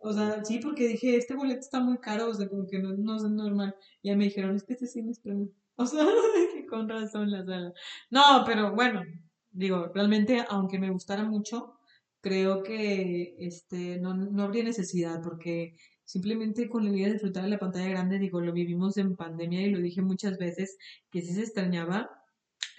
O 0.00 0.12
sea, 0.12 0.44
sí, 0.44 0.60
porque 0.60 0.86
dije, 0.88 1.16
este 1.16 1.34
boleto 1.34 1.60
está 1.60 1.80
muy 1.80 1.98
caro, 1.98 2.28
o 2.30 2.34
sea, 2.34 2.48
como 2.48 2.66
que 2.68 2.78
no, 2.78 2.92
no 2.92 3.16
es 3.16 3.22
normal. 3.24 3.74
Y 4.00 4.08
ya 4.08 4.16
me 4.16 4.24
dijeron, 4.24 4.54
es 4.54 4.62
que 4.64 4.74
este 4.74 4.86
cine 4.86 5.10
es 5.10 5.20
premio. 5.20 5.48
O 5.80 5.86
sea, 5.86 6.04
que 6.54 6.66
con 6.66 6.88
razón 6.88 7.30
la 7.30 7.44
sala. 7.44 7.72
No, 8.10 8.42
pero 8.46 8.74
bueno, 8.74 9.02
digo, 9.50 9.90
realmente, 9.94 10.44
aunque 10.48 10.78
me 10.78 10.90
gustara 10.90 11.24
mucho, 11.24 11.78
creo 12.20 12.62
que 12.64 13.36
este 13.38 13.98
no, 14.00 14.14
no 14.14 14.42
habría 14.42 14.64
necesidad, 14.64 15.22
porque 15.22 15.76
simplemente 16.04 16.68
con 16.68 16.84
la 16.84 16.90
idea 16.90 17.06
de 17.06 17.12
disfrutar 17.14 17.44
de 17.44 17.50
la 17.50 17.58
pantalla 17.58 17.88
grande, 17.88 18.18
digo, 18.18 18.40
lo 18.40 18.52
vivimos 18.52 18.96
en 18.96 19.14
pandemia 19.16 19.62
y 19.62 19.70
lo 19.70 19.78
dije 19.78 20.02
muchas 20.02 20.38
veces, 20.38 20.78
que 21.10 21.22
sí 21.22 21.32
se 21.34 21.42
extrañaba 21.42 22.10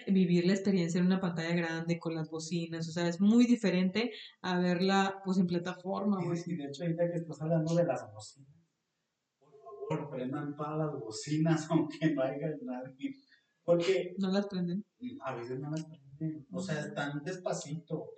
vivir 0.06 0.46
la 0.46 0.52
experiencia 0.52 0.98
en 1.00 1.06
una 1.06 1.20
pantalla 1.20 1.54
grande 1.54 1.98
con 1.98 2.14
las 2.14 2.30
bocinas, 2.30 2.88
o 2.88 2.92
sea, 2.92 3.06
es 3.08 3.20
muy 3.20 3.46
diferente 3.46 4.12
a 4.42 4.58
verla 4.58 5.20
pues 5.24 5.38
en 5.38 5.46
plataforma 5.46 6.18
así. 6.32 6.56
de 6.56 6.64
hecho, 6.64 6.82
ahorita 6.84 7.10
que 7.10 7.18
estás 7.18 7.40
hablando 7.42 7.74
de 7.74 7.84
las 7.84 8.10
bocinas, 8.12 8.54
por 9.38 9.98
favor, 9.98 10.10
prendan 10.10 10.54
todas 10.56 10.78
las 10.78 10.92
bocinas, 11.00 11.66
aunque 11.70 12.14
no 12.14 12.22
haya 12.22 12.48
nadie. 12.62 13.14
Porque 13.62 14.14
No 14.18 14.30
las 14.32 14.46
prenden. 14.48 14.84
a 15.24 15.34
veces 15.36 15.60
no 15.60 15.70
las 15.70 15.84
prenden, 15.84 16.46
o 16.50 16.60
sea, 16.60 16.80
están 16.80 17.22
despacito. 17.24 18.10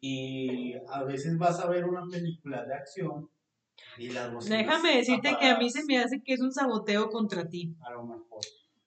Y 0.00 0.72
a 0.88 1.04
veces 1.04 1.36
vas 1.36 1.60
a 1.60 1.68
ver 1.68 1.84
una 1.84 2.02
película 2.10 2.64
de 2.64 2.74
acción 2.74 3.28
y 3.98 4.08
las 4.10 4.32
bocinas. 4.32 4.58
Déjame 4.58 4.96
decirte 4.96 5.36
que 5.38 5.46
a 5.46 5.58
mí 5.58 5.68
se 5.68 5.84
me 5.84 5.98
hace 5.98 6.22
que 6.24 6.34
es 6.34 6.40
un 6.40 6.52
saboteo 6.52 7.10
contra 7.10 7.46
ti, 7.48 7.76
A 7.80 7.90
lo 7.92 8.04
mejor. 8.04 8.40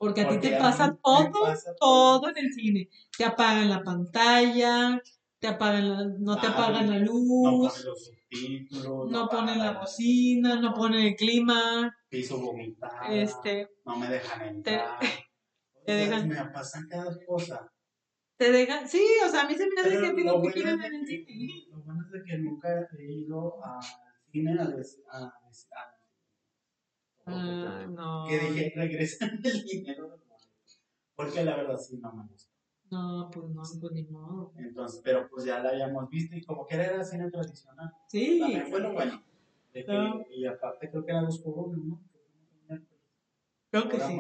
Porque 0.04 0.22
a 0.22 0.28
ti 0.28 0.38
te 0.38 0.58
pasa 0.58 0.98
todo, 1.02 1.32
pasa 1.46 1.74
todo 1.80 2.28
en 2.28 2.38
el 2.38 2.54
cine. 2.54 2.90
Te 3.18 3.24
apagan 3.24 3.70
la 3.70 3.82
pantalla, 3.84 5.02
te 5.40 5.48
apagan 5.48 5.90
la, 5.90 6.04
no 6.20 6.38
te 6.42 6.48
apagan 6.48 6.90
la 6.90 7.00
No 7.00 7.06
luz, 7.06 7.72
ponen 7.72 7.86
los 7.86 8.06
subtítulos. 8.06 9.10
no 9.10 9.30
ponen 9.30 9.60
la 9.60 9.72
bocina, 9.80 10.56
no 10.60 10.74
ponen 10.74 11.06
el 11.08 11.16
clima, 11.16 11.96
Piso 12.10 12.38
vomitar. 12.38 13.14
este, 13.14 13.70
No 13.86 13.96
me 13.98 14.10
dejan 14.10 14.42
entrar. 14.42 15.00
te 15.86 15.92
dejan- 15.94 16.28
Me 16.28 16.36
pasa 16.52 16.82
cada 16.90 17.18
cosa. 17.26 17.72
te 18.36 18.52
dejan, 18.52 18.90
sí, 18.90 19.06
o 19.26 19.30
sea, 19.30 19.44
a 19.44 19.48
mí 19.48 19.56
se 19.56 19.68
me 19.68 19.80
hace 19.80 20.02
que 20.02 20.08
a 20.08 20.16
ti 20.16 20.24
no 20.26 20.42
te 20.42 20.52
quieren 20.52 20.80
ver 20.80 20.94
en 20.94 21.06
cine. 21.08 21.66
Lo 21.72 21.82
bueno 21.82 22.02
es 22.06 22.12
de 22.12 22.24
que 22.26 22.38
nunca 22.40 22.90
he 23.00 23.14
ido 23.14 23.64
al 23.64 23.80
cine 24.34 24.52
a 24.60 24.64
a- 25.18 25.93
Ah, 27.26 27.86
no. 27.90 28.26
que 28.28 28.38
dije, 28.40 28.74
regresan 28.76 29.40
el 29.44 29.64
dinero. 29.64 30.20
Porque 31.16 31.44
la 31.44 31.56
verdad 31.56 31.78
sí 31.78 31.98
no 31.98 32.12
me 32.14 32.28
gusta. 32.28 32.52
No, 32.92 33.30
pues 33.32 33.50
no, 33.50 33.62
pues 33.82 33.92
ni 33.94 34.04
modo. 34.04 34.54
Entonces, 34.58 35.02
pero 35.04 35.28
pues 35.30 35.46
ya 35.46 35.60
la 35.64 35.70
habíamos 35.70 36.10
visto 36.10 36.36
y 36.36 36.44
como 36.44 36.66
que 36.68 36.76
era 36.76 37.04
cine 37.04 37.30
tradicional. 37.32 37.92
Sí, 38.08 38.40
También 38.40 38.68
fue 38.68 38.80
lo 38.82 38.94
bueno. 38.94 39.24
De 39.74 39.86
que- 39.86 39.92
No. 39.92 40.22
Y 40.30 40.46
aparte 40.46 40.90
creo 40.92 41.06
que 41.06 41.12
era 41.12 41.22
por 41.44 41.58
uno, 41.70 41.84
¿no? 42.68 42.80
creo 43.72 43.90
que 43.90 44.00
sí. 44.00 44.18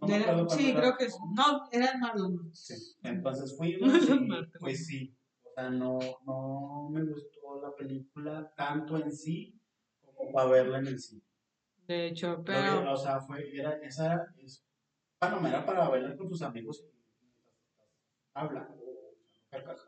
No 0.00 0.08
Era- 0.08 0.48
sí, 0.48 0.70
era. 0.70 0.80
creo 0.80 0.96
que 0.96 1.10
sí. 1.10 1.18
No, 1.34 1.68
eran 1.72 2.00
más 2.00 2.14
los 2.18 2.32
Sí. 2.58 2.74
Entonces 3.02 3.56
fuimos 3.56 3.80
Los 4.08 4.46
y 4.46 4.58
pues 4.60 4.86
sí. 4.86 5.16
O 5.42 5.50
sea, 5.54 5.70
no, 5.70 5.98
no 6.26 6.88
me 6.90 7.02
gustó 7.04 7.60
la 7.62 7.74
película 7.74 8.52
tanto 8.56 8.96
en 8.98 9.10
sí 9.12 9.58
como 10.00 10.32
para 10.32 10.50
verla 10.50 10.78
en 10.78 10.86
el 10.88 10.98
cine. 11.00 11.22
De 11.86 12.06
hecho, 12.08 12.42
pero 12.44 12.92
o 12.92 12.96
sea, 12.96 13.20
fue, 13.20 13.48
era, 13.56 13.74
esa 13.82 14.06
era, 14.06 14.26
es, 14.38 14.64
bueno, 15.20 15.46
era 15.46 15.64
para 15.64 15.88
verla 15.88 16.16
con 16.16 16.28
tus 16.28 16.42
amigos 16.42 16.82
y 16.82 16.88
carcajadas. 19.50 19.86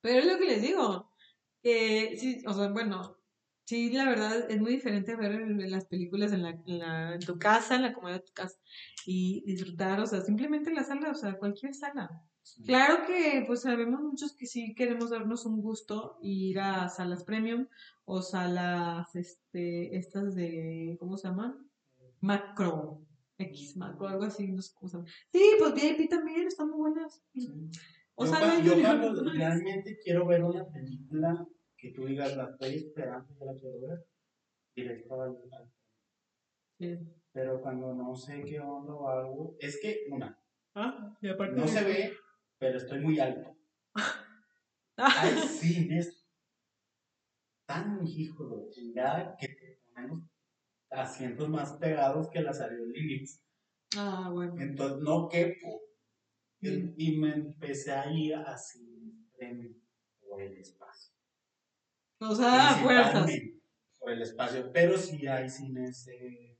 Pero 0.00 0.20
es 0.20 0.26
lo 0.26 0.38
que 0.38 0.44
les 0.46 0.62
digo, 0.62 1.12
que 1.62 2.16
sí, 2.18 2.42
o 2.46 2.52
sea, 2.52 2.68
bueno, 2.68 3.16
sí, 3.64 3.90
la 3.92 4.04
verdad 4.04 4.50
es 4.50 4.60
muy 4.60 4.72
diferente 4.72 5.16
ver 5.16 5.40
las 5.70 5.86
películas 5.86 6.32
en, 6.32 6.42
la, 6.42 6.50
en, 6.50 6.78
la- 6.78 7.14
en 7.14 7.20
tu 7.20 7.38
casa, 7.38 7.76
en 7.76 7.82
la 7.82 7.92
comodidad 7.92 8.20
de 8.20 8.26
tu 8.26 8.32
casa, 8.32 8.58
y 9.06 9.42
disfrutar, 9.44 10.00
o 10.00 10.06
sea, 10.06 10.20
simplemente 10.20 10.70
en 10.70 10.76
la 10.76 10.84
sala, 10.84 11.10
o 11.10 11.14
sea, 11.14 11.36
cualquier 11.38 11.74
sala. 11.74 12.08
Claro 12.64 13.06
que, 13.06 13.44
pues, 13.46 13.62
sabemos 13.62 14.00
muchos 14.00 14.34
que 14.36 14.46
sí 14.46 14.74
queremos 14.74 15.10
darnos 15.10 15.46
un 15.46 15.60
gusto 15.62 16.18
y 16.22 16.50
ir 16.50 16.60
a 16.60 16.88
salas 16.88 17.24
premium 17.24 17.66
o 18.04 18.22
salas, 18.22 19.14
este, 19.16 19.96
estas 19.96 20.34
de, 20.34 20.96
¿cómo 20.98 21.16
se 21.16 21.28
llaman? 21.28 21.68
Macro, 22.20 23.02
X 23.38 23.76
Macro, 23.76 24.08
algo 24.08 24.24
así, 24.24 24.50
no 24.50 24.60
sé 24.62 24.72
cómo 24.74 24.88
se 24.88 24.96
llama. 24.98 25.08
Sí, 25.32 25.42
pues 25.58 25.74
VIP 25.74 26.08
también, 26.10 26.46
están 26.46 26.68
muy 26.70 26.78
buenas. 26.78 27.22
Sí. 27.32 27.48
O 28.14 28.24
yo, 28.24 28.32
sea, 28.32 28.60
yo 28.60 28.72
cuando 28.82 29.22
realmente 29.32 29.98
quiero 30.02 30.26
ver 30.26 30.42
una 30.42 30.66
película 30.68 31.46
que 31.76 31.92
tú 31.92 32.06
digas, 32.06 32.36
la 32.36 32.50
estoy 32.50 32.74
esperando, 32.74 33.28
ya 33.38 33.44
la 33.46 33.52
quiero 33.58 33.80
ver, 33.80 34.06
directo 34.74 35.20
al, 35.22 35.30
al- 35.52 35.70
Sí. 36.78 36.96
Pero 37.32 37.60
cuando 37.60 37.92
no 37.94 38.14
sé 38.16 38.42
qué 38.44 38.58
onda 38.60 38.92
o 38.94 39.08
algo, 39.08 39.56
es 39.60 39.78
que, 39.80 40.06
una, 40.10 40.36
Ah, 40.74 41.16
y 41.20 41.28
aparte 41.28 41.56
no 41.56 41.62
de- 41.62 41.68
se 41.68 41.84
ve, 41.84 42.12
pero 42.58 42.78
estoy 42.78 43.00
muy 43.00 43.18
alto. 43.18 43.56
Ah, 45.00 45.12
Hay 45.22 45.38
cines 45.46 46.26
tan 47.66 48.04
hijo 48.04 48.48
de 48.48 48.68
chingada 48.70 49.36
que 49.36 49.46
te 49.46 49.80
ponen 49.94 50.28
asientos 50.90 51.48
más 51.48 51.74
pegados 51.74 52.28
que 52.30 52.40
las 52.40 52.60
aerolíneas. 52.60 53.40
Ah, 53.96 54.28
bueno. 54.32 54.54
Entonces 54.58 54.98
no 55.00 55.28
quepo. 55.28 55.82
Y, 56.60 57.16
me 57.16 57.32
empecé 57.32 57.92
a 57.92 58.10
ir 58.10 58.34
así 58.34 59.24
por 60.20 60.42
el 60.42 60.58
espacio. 60.58 61.14
O 62.18 62.34
sea, 62.34 62.70
a 62.70 62.74
fuerzas. 62.78 63.30
Por 64.00 64.10
el 64.10 64.22
espacio. 64.22 64.72
Pero 64.72 64.98
si 64.98 65.28
hay 65.28 65.48
cines. 65.48 66.08
Eh, 66.08 66.58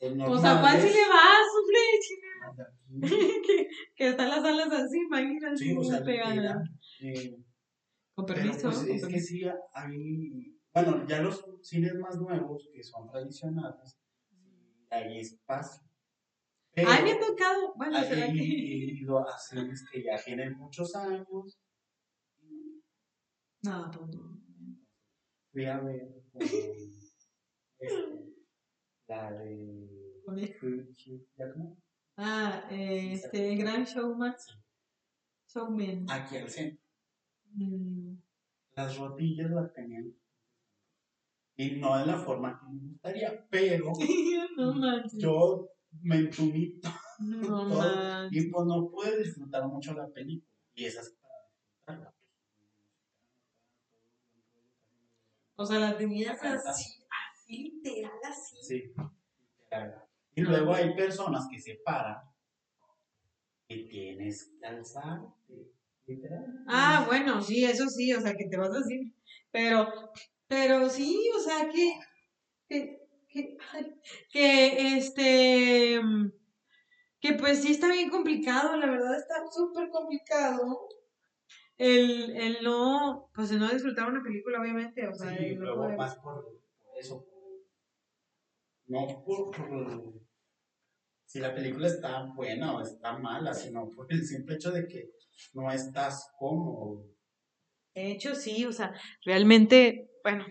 pues, 0.00 0.40
sea, 0.40 0.60
¿cuál 0.60 0.80
si 0.80 0.88
normales. 0.88 0.94
le 0.96 1.08
vas, 1.08 1.46
sufre 1.54 1.78
que, 3.46 3.68
que 3.96 4.08
están 4.08 4.28
las 4.30 4.42
salas 4.42 4.72
así, 4.72 4.98
imagínate, 5.00 5.56
Sí, 5.56 5.74
o 5.76 5.82
sea, 5.82 5.98
eh, 7.00 7.36
Con 8.14 8.26
permiso. 8.26 8.62
pues 8.62 8.76
con 8.78 8.88
es 8.90 9.02
que 9.02 9.06
permiso. 9.08 9.26
sí 9.26 9.42
hay, 9.74 10.60
bueno, 10.74 11.06
ya 11.06 11.22
los 11.22 11.44
cines 11.62 11.94
más 11.96 12.16
nuevos, 12.18 12.68
que 12.72 12.82
son 12.82 13.08
tradicionales, 13.10 13.98
hay 14.90 15.18
espacio. 15.20 15.82
Pero 16.74 16.88
Ay, 16.90 17.02
me 17.04 17.12
ha 17.12 17.20
tocado. 17.20 17.74
Bueno, 17.76 17.96
hay- 17.98 18.08
será 18.08 18.26
he 18.28 18.32
que. 18.32 18.44
ido 18.44 19.18
a 19.18 19.36
cines 19.38 19.84
que 19.90 20.02
ya 20.02 20.16
tienen 20.22 20.56
muchos 20.56 20.94
años. 20.96 21.60
No, 23.64 23.90
pues 23.92 24.10
no. 24.16 24.42
Fui 25.52 25.64
a 25.66 25.78
ver 25.80 26.08
con, 26.32 26.42
este, 26.42 28.34
la 29.06 29.32
de... 29.32 29.88
Hugh 30.26 31.26
Jackman, 31.36 31.76
Ah, 32.16 32.64
eh, 32.70 33.12
este, 33.12 33.56
Gran 33.56 33.84
Showman. 33.84 34.34
Showman. 35.48 36.06
Aquí 36.10 36.36
al 36.36 36.48
centro. 36.50 36.82
Mm, 37.54 38.14
Las 38.74 38.96
rodillas 38.98 39.50
las 39.50 39.72
tenían. 39.72 40.14
Y 41.56 41.72
no 41.72 42.00
en 42.00 42.06
la 42.06 42.18
forma 42.18 42.58
que 42.58 42.66
me 42.72 42.88
gustaría, 42.88 43.46
pero 43.50 43.92
no 44.56 44.72
manches. 44.74 45.20
yo 45.20 45.68
me 46.00 46.16
entumí 46.16 46.80
No 47.20 47.68
todo, 47.68 48.28
y 48.30 48.50
pues 48.50 48.66
no 48.66 48.88
pude 48.90 49.18
disfrutar 49.22 49.66
mucho 49.68 49.92
la 49.94 50.08
película. 50.08 50.50
Y 50.74 50.86
esa 50.86 51.02
es 51.02 51.10
para 51.20 51.34
disfrutarla. 51.46 52.14
O 55.56 55.66
sea, 55.66 55.78
la 55.78 55.96
tenías 55.96 56.42
así, 56.42 57.04
así, 57.30 57.70
literal, 57.82 58.12
así. 58.28 58.56
Sí. 58.62 58.92
literal. 59.60 60.01
Y 60.34 60.42
luego 60.42 60.74
hay 60.74 60.94
personas 60.94 61.48
que 61.50 61.58
se 61.58 61.76
paran 61.84 62.18
y 63.68 63.88
tienes 63.88 64.52
que 64.60 64.66
alzarte. 64.66 65.72
Ah, 66.66 67.04
bueno, 67.06 67.40
sí, 67.42 67.64
eso 67.64 67.88
sí, 67.88 68.12
o 68.12 68.20
sea, 68.20 68.34
que 68.34 68.46
te 68.48 68.56
vas 68.56 68.70
así. 68.74 69.12
Pero, 69.50 69.88
pero 70.48 70.88
sí, 70.88 71.30
o 71.36 71.40
sea, 71.40 71.68
que, 71.70 71.98
que, 72.68 72.98
que, 74.30 74.96
este, 74.96 76.00
que 77.20 77.32
pues 77.34 77.62
sí 77.62 77.72
está 77.72 77.88
bien 77.90 78.10
complicado, 78.10 78.76
la 78.76 78.86
verdad 78.86 79.16
está 79.16 79.36
súper 79.50 79.88
complicado. 79.90 80.88
el, 81.78 82.36
el 82.36 82.62
no, 82.62 83.30
pues 83.34 83.50
el 83.50 83.58
no 83.58 83.68
disfrutar 83.68 84.08
una 84.08 84.22
película, 84.22 84.60
obviamente, 84.60 85.06
o 85.08 85.14
sea, 85.14 85.30
Sí, 85.36 85.46
el 85.46 85.56
luego 85.56 85.88
más 85.96 86.16
por 86.16 86.44
eso. 86.98 87.26
No 88.86 89.22
por, 89.24 89.50
por- 89.50 90.22
si 91.26 91.40
la 91.40 91.54
película 91.54 91.86
está 91.86 92.24
buena 92.34 92.74
o 92.76 92.82
está 92.82 93.16
mala, 93.18 93.54
sino 93.54 93.88
por 93.88 94.06
el 94.12 94.24
simple 94.24 94.56
hecho 94.56 94.70
de 94.70 94.86
que 94.86 95.10
no 95.54 95.70
estás 95.72 96.30
cómodo. 96.38 97.06
De 97.94 98.12
hecho, 98.12 98.34
sí, 98.34 98.64
o 98.66 98.72
sea, 98.72 98.92
realmente, 99.24 100.10
bueno, 100.22 100.44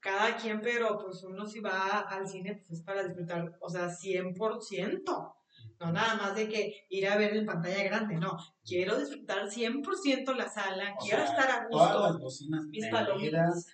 cada 0.00 0.36
quien, 0.36 0.60
pero 0.60 0.98
pues 0.98 1.22
uno 1.22 1.46
si 1.46 1.60
va 1.60 2.00
al 2.00 2.26
cine, 2.26 2.64
pues 2.66 2.80
es 2.80 2.84
para 2.84 3.04
disfrutar, 3.04 3.56
o 3.60 3.68
sea, 3.68 3.88
100%. 3.88 5.36
No 5.80 5.92
nada 5.92 6.14
más 6.16 6.34
de 6.34 6.48
que 6.48 6.86
ir 6.90 7.06
a 7.08 7.16
ver 7.16 7.36
en 7.36 7.44
pantalla 7.46 7.82
grande, 7.84 8.16
no. 8.16 8.36
Quiero 8.64 8.98
disfrutar 8.98 9.50
100% 9.50 10.32
la 10.34 10.48
sala, 10.48 10.94
O 10.98 11.04
quiero 11.04 11.26
sea, 11.26 11.36
estar 11.36 11.50
a 11.50 11.68
Todas 11.68 11.94
las 12.00 12.12
gusto, 12.12 12.24
bocinas 12.24 12.64
mis 12.66 12.86
palomitas, 12.88 13.66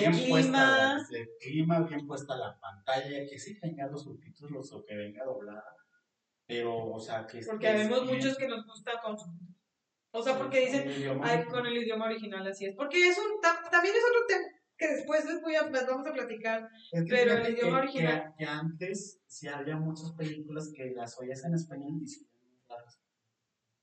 bien 0.00 0.14
el 0.14 0.28
puesta 0.28 0.50
clima. 0.50 0.76
la- 1.10 1.18
el 1.18 1.28
clima, 1.40 1.80
bien 1.80 2.06
puesta 2.06 2.36
la 2.36 2.58
pantalla, 2.58 3.26
que 3.28 3.38
sí 3.38 3.58
tenga 3.60 3.86
los 3.88 4.02
subtítulos 4.04 4.72
o 4.72 4.84
que 4.84 4.94
venga 4.96 5.24
doblada, 5.24 5.64
pero, 6.46 6.76
o 6.92 7.00
sea, 7.00 7.26
que 7.26 7.40
Porque 7.40 7.72
vemos 7.72 8.02
bien. 8.04 8.16
muchos 8.16 8.36
que 8.38 8.48
nos 8.48 8.64
gusta 8.66 8.92
con. 9.02 9.16
O 10.12 10.22
sea, 10.22 10.38
porque 10.38 10.60
dicen, 10.60 10.82
con 10.84 10.90
el 10.92 10.98
idioma 11.00 11.26
Ay, 11.26 11.34
original. 11.36 11.54
con 11.54 11.66
el 11.66 11.76
idioma 11.76 12.04
original, 12.06 12.46
así 12.46 12.64
es. 12.66 12.74
Porque 12.74 13.08
es 13.08 13.18
un, 13.18 13.40
ta- 13.40 13.68
también 13.70 13.94
es 13.94 14.02
otro 14.02 14.26
tema 14.26 14.44
que 14.78 14.88
después 14.88 15.24
les 15.26 15.42
voy 15.42 15.54
a, 15.56 15.68
les 15.68 15.86
vamos 15.86 16.06
a 16.06 16.12
platicar. 16.12 16.68
Es 16.92 17.02
que 17.04 17.08
Pero 17.10 17.32
el 17.34 17.52
idioma 17.52 17.80
que- 17.80 17.86
original. 17.88 18.34
Que, 18.38 18.44
que 18.44 18.50
antes 18.50 19.20
sí 19.26 19.46
había 19.48 19.76
muchas 19.76 20.12
películas 20.12 20.72
que 20.74 20.90
las 20.92 21.18
oías 21.18 21.44
en 21.44 21.54
español 21.54 21.98
y 22.02 22.06
sí 22.06 22.26
raras. 22.68 22.98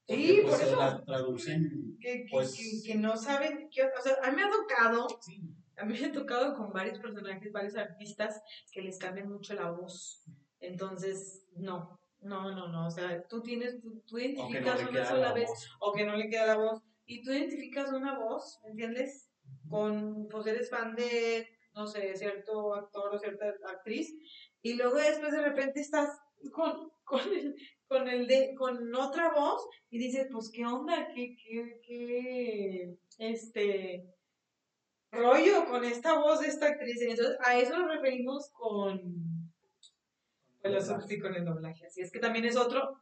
Sí, 0.07 0.39
pues, 0.43 0.55
por 0.55 0.67
eso. 0.67 0.75
las 0.79 1.05
traducen. 1.05 1.97
Que, 2.01 2.23
que, 2.23 2.27
Pues- 2.31 2.55
que, 2.55 2.91
que 2.93 2.95
no 2.97 3.15
saben, 3.15 3.69
qué- 3.71 3.83
o 3.83 4.01
sea, 4.01 4.17
a 4.23 4.31
mí 4.31 4.35
me 4.35 4.43
ha 4.43 4.49
tocado, 4.49 5.07
Sí, 5.21 5.41
a 5.77 5.85
mí 5.85 5.99
me 5.99 6.05
ha 6.07 6.11
tocado 6.11 6.55
con 6.55 6.71
varios 6.71 6.99
personajes, 6.99 7.51
varios 7.51 7.75
artistas 7.75 8.41
que 8.71 8.81
les 8.81 8.97
cambian 8.97 9.29
mucho 9.29 9.53
la 9.53 9.71
voz. 9.71 10.23
Entonces, 10.59 11.45
no, 11.55 11.99
no, 12.21 12.51
no, 12.51 12.67
no, 12.67 12.87
o 12.87 12.91
sea, 12.91 13.23
tú 13.27 13.41
tienes, 13.41 13.81
tú, 13.81 14.01
no 14.11 14.19
identificas 14.19 14.87
una 14.87 15.05
sola 15.05 15.29
la 15.29 15.33
vez 15.33 15.49
voz. 15.49 15.77
o 15.79 15.93
que 15.93 16.05
no 16.05 16.15
le 16.15 16.29
queda 16.29 16.47
la 16.47 16.57
voz 16.57 16.81
y 17.05 17.21
tú 17.21 17.31
identificas 17.31 17.91
una 17.91 18.17
voz, 18.17 18.59
¿me 18.63 18.71
entiendes? 18.71 19.29
Con, 19.69 20.27
pues 20.29 20.47
eres 20.47 20.69
fan 20.69 20.95
de, 20.95 21.47
no 21.75 21.85
sé, 21.87 22.15
cierto 22.15 22.73
actor 22.73 23.13
o 23.13 23.19
cierta 23.19 23.53
actriz 23.67 24.15
y 24.61 24.75
luego 24.75 24.95
después 24.95 25.31
de 25.33 25.41
repente 25.41 25.81
estás 25.81 26.17
con, 26.51 26.91
con, 27.03 27.21
el, 27.21 27.55
con, 27.87 28.07
el 28.07 28.27
de, 28.27 28.55
con 28.55 28.93
otra 28.95 29.33
voz 29.33 29.67
y 29.89 29.97
dices, 29.97 30.27
pues, 30.31 30.49
¿qué 30.49 30.65
onda? 30.65 31.09
¿Qué, 31.13 31.35
qué, 31.35 31.81
qué, 31.85 32.97
este, 33.19 34.12
rollo 35.13 35.65
con 35.65 35.85
esta 35.85 36.19
voz 36.19 36.41
de 36.41 36.47
esta 36.47 36.67
actriz? 36.67 37.01
Entonces, 37.01 37.37
a 37.45 37.57
eso 37.57 37.77
nos 37.77 37.89
referimos 37.89 38.51
con, 38.51 39.51
pues, 40.61 40.87
los 40.89 41.11
y 41.11 41.19
con 41.19 41.35
el 41.35 41.45
doblaje. 41.45 41.85
Así 41.85 42.01
es 42.01 42.11
que 42.11 42.19
también 42.19 42.45
es 42.45 42.57
otro, 42.57 42.97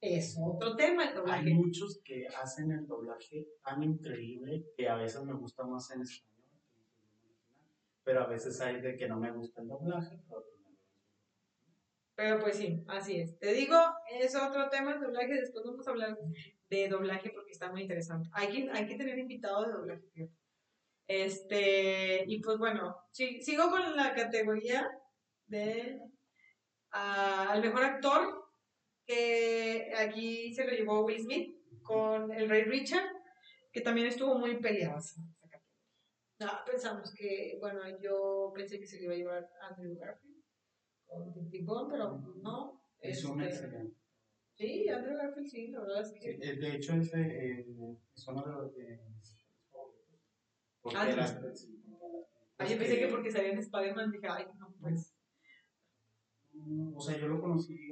es 0.00 0.36
otro 0.40 0.76
tema 0.76 1.08
el 1.08 1.14
doblaje. 1.14 1.48
Hay 1.48 1.54
muchos 1.54 2.00
que 2.04 2.26
hacen 2.28 2.70
el 2.70 2.86
doblaje 2.86 3.48
tan 3.62 3.82
increíble 3.82 4.64
que 4.76 4.88
a 4.88 4.96
veces 4.96 5.22
me 5.24 5.34
gusta 5.34 5.64
más 5.64 5.90
en 5.90 6.02
español. 6.02 6.34
Pero 8.04 8.20
a 8.20 8.26
veces 8.26 8.60
hay 8.60 8.80
de 8.80 8.96
que 8.96 9.08
no 9.08 9.18
me 9.18 9.32
gusta 9.32 9.62
el 9.62 9.68
doblaje, 9.68 10.20
pero 10.28 10.42
gustan. 10.42 10.76
Pero 12.14 12.40
pues 12.40 12.56
sí, 12.56 12.84
así 12.86 13.16
es. 13.16 13.38
Te 13.38 13.52
digo, 13.54 13.76
es 14.20 14.36
otro 14.36 14.68
tema 14.68 14.92
el 14.92 15.00
doblaje. 15.00 15.40
Después 15.40 15.64
vamos 15.64 15.88
a 15.88 15.90
hablar 15.90 16.18
de 16.68 16.88
doblaje 16.88 17.30
porque 17.30 17.52
está 17.52 17.72
muy 17.72 17.82
interesante. 17.82 18.28
Hay 18.32 18.48
que, 18.48 18.70
hay 18.70 18.86
que 18.86 18.96
tener 18.96 19.18
invitados 19.18 19.66
de 19.66 19.72
doblaje. 19.72 20.30
Este, 21.06 22.24
y 22.26 22.40
pues 22.40 22.58
bueno, 22.58 22.96
sí, 23.12 23.42
sigo 23.42 23.70
con 23.70 23.94
la 23.94 24.14
categoría 24.14 24.88
de 25.46 26.00
ah, 26.92 27.48
al 27.50 27.62
mejor 27.62 27.84
actor, 27.84 28.44
que 29.06 29.92
aquí 29.96 30.54
se 30.54 30.64
lo 30.64 30.70
llevó 30.70 31.04
Will 31.04 31.20
Smith 31.20 31.56
con 31.82 32.32
el 32.32 32.48
Rey 32.48 32.64
Richard, 32.64 33.08
que 33.70 33.82
también 33.82 34.06
estuvo 34.06 34.38
muy 34.38 34.60
peleado. 34.60 34.96
categoría. 34.96 35.20
Ah, 36.40 36.64
pensamos 36.66 37.12
que, 37.14 37.56
bueno, 37.60 37.80
yo 38.00 38.52
pensé 38.54 38.80
que 38.80 38.86
se 38.86 38.98
le 38.98 39.04
iba 39.04 39.14
a 39.14 39.16
llevar 39.16 39.50
Andrew 39.60 39.96
Garfield 39.98 40.42
con 41.06 41.50
Tic 41.50 41.64
Bomb, 41.64 41.90
pero 41.90 42.18
no. 42.42 42.80
Es 42.98 43.24
un 43.24 43.40
este, 43.42 43.66
excelente. 43.66 43.96
Sí, 44.54 44.88
Andrew 44.88 45.16
Garfield 45.16 45.48
sí, 45.48 45.68
la 45.68 45.80
verdad 45.80 46.00
es 46.00 46.12
que. 46.12 46.20
Sí, 46.20 46.38
eh, 46.42 46.56
de 46.56 46.74
hecho, 46.74 46.94
es, 46.94 47.14
eh, 47.14 47.66
es 48.14 48.28
uno 48.28 48.42
de 48.42 48.52
los. 48.52 48.72
Porque 48.72 49.00
Ah, 50.92 51.06
las, 51.06 51.40
¿sí? 51.54 51.66
sí, 51.66 51.84
Ah, 52.58 52.66
yo 52.66 52.78
pensé 52.78 52.98
que 52.98 53.08
porque 53.08 53.30
salía 53.32 53.52
en 53.52 53.58
Spider-Man 53.58 54.10
dije, 54.10 54.26
ay, 54.28 54.46
no, 54.58 54.72
pues. 54.80 55.14
Mm, 56.52 56.96
O 56.96 57.00
sea, 57.00 57.18
yo 57.18 57.26
lo 57.28 57.40
conocí 57.40 57.88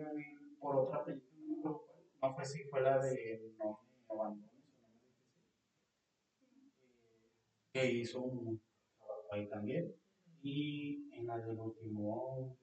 por 0.61 0.77
otra 0.77 1.05
película, 1.05 1.77
no 2.23 2.35
fue 2.35 2.45
si 2.45 2.65
fue 2.65 2.83
la 2.83 2.99
de 2.99 3.55
No 3.59 3.81
me 4.09 4.15
abandones, 4.15 4.51
que 7.73 7.91
hizo 7.91 8.21
un 8.21 8.61
trabajo 8.99 9.33
ahí 9.33 9.49
también. 9.49 9.95
Y 10.43 11.09
en 11.15 11.27
la 11.27 11.39
del 11.39 11.59
último 11.59 12.57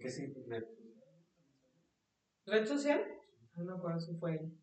que 0.00 0.08
sí, 0.10 0.32
Red- 0.48 0.68
¿Red 2.46 2.66
social? 2.66 3.04
No 3.56 3.64
me 3.64 3.72
acuerdo 3.72 4.00
si 4.00 4.14
fue 4.14 4.34
él. 4.36 4.61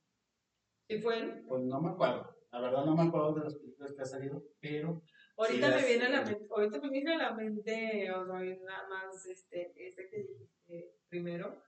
¿Sí 0.89 0.99
fue 0.99 1.19
él? 1.19 1.43
pues 1.47 1.61
no 1.63 1.79
me 1.81 1.89
acuerdo. 1.91 2.35
La 2.51 2.61
verdad 2.61 2.83
no 2.83 2.95
me 2.95 3.03
acuerdo 3.03 3.33
de 3.35 3.43
las 3.43 3.55
películas 3.55 3.93
que 3.93 4.01
ha 4.01 4.05
salido, 4.05 4.43
pero 4.59 5.01
Ahorita 5.37 5.67
Sí, 5.67 5.71
me 5.71 5.77
las- 5.79 5.87
viene 5.87 6.05
a 6.05 6.09
la 6.09 6.21
mente, 6.23 6.47
ahorita 6.49 6.79
me 6.81 6.89
viene 6.89 7.13
a 7.13 7.17
la 7.17 7.31
mente, 7.33 8.11
o 8.11 8.25
sea, 8.25 8.39
nada 8.65 8.89
más 8.89 9.25
este, 9.27 9.71
este 9.77 10.09
que 10.09 10.17
dijiste 10.17 10.95
primero, 11.07 11.61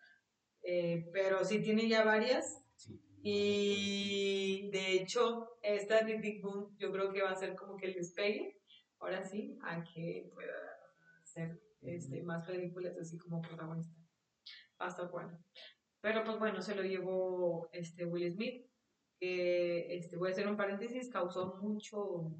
eh, 0.63 1.07
pero 1.13 1.45
sí 1.45 1.61
tiene 1.61 1.87
ya 1.87 2.03
varias 2.03 2.65
sí. 2.75 2.99
y 3.23 4.69
de 4.71 4.93
hecho 4.93 5.51
esta 5.61 6.01
de 6.03 6.17
Big 6.17 6.41
Boom 6.41 6.75
yo 6.79 6.91
creo 6.91 7.13
que 7.13 7.21
va 7.21 7.29
a 7.31 7.35
ser 7.35 7.55
como 7.55 7.77
que 7.77 7.87
el 7.87 7.93
despegue, 7.93 8.57
ahora 8.99 9.23
sí, 9.23 9.57
a 9.63 9.83
que 9.83 10.29
pueda 10.33 10.57
hacer 11.21 11.57
este, 11.81 12.21
más 12.23 12.45
películas 12.45 12.97
así 12.99 13.17
como 13.19 13.41
protagonista. 13.41 13.95
Va 14.81 14.87
a 14.87 14.89
estar 14.89 15.09
bueno. 15.11 15.37
Pero 16.01 16.23
pues 16.25 16.39
bueno, 16.39 16.61
se 16.61 16.75
lo 16.75 16.81
llevó 16.83 17.69
este 17.71 18.05
Will 18.05 18.31
Smith, 18.33 18.65
que 19.21 19.95
este, 19.95 20.17
voy 20.17 20.29
a 20.29 20.31
hacer 20.31 20.47
un 20.47 20.57
paréntesis, 20.57 21.11
causó 21.11 21.59
mucho 21.61 22.31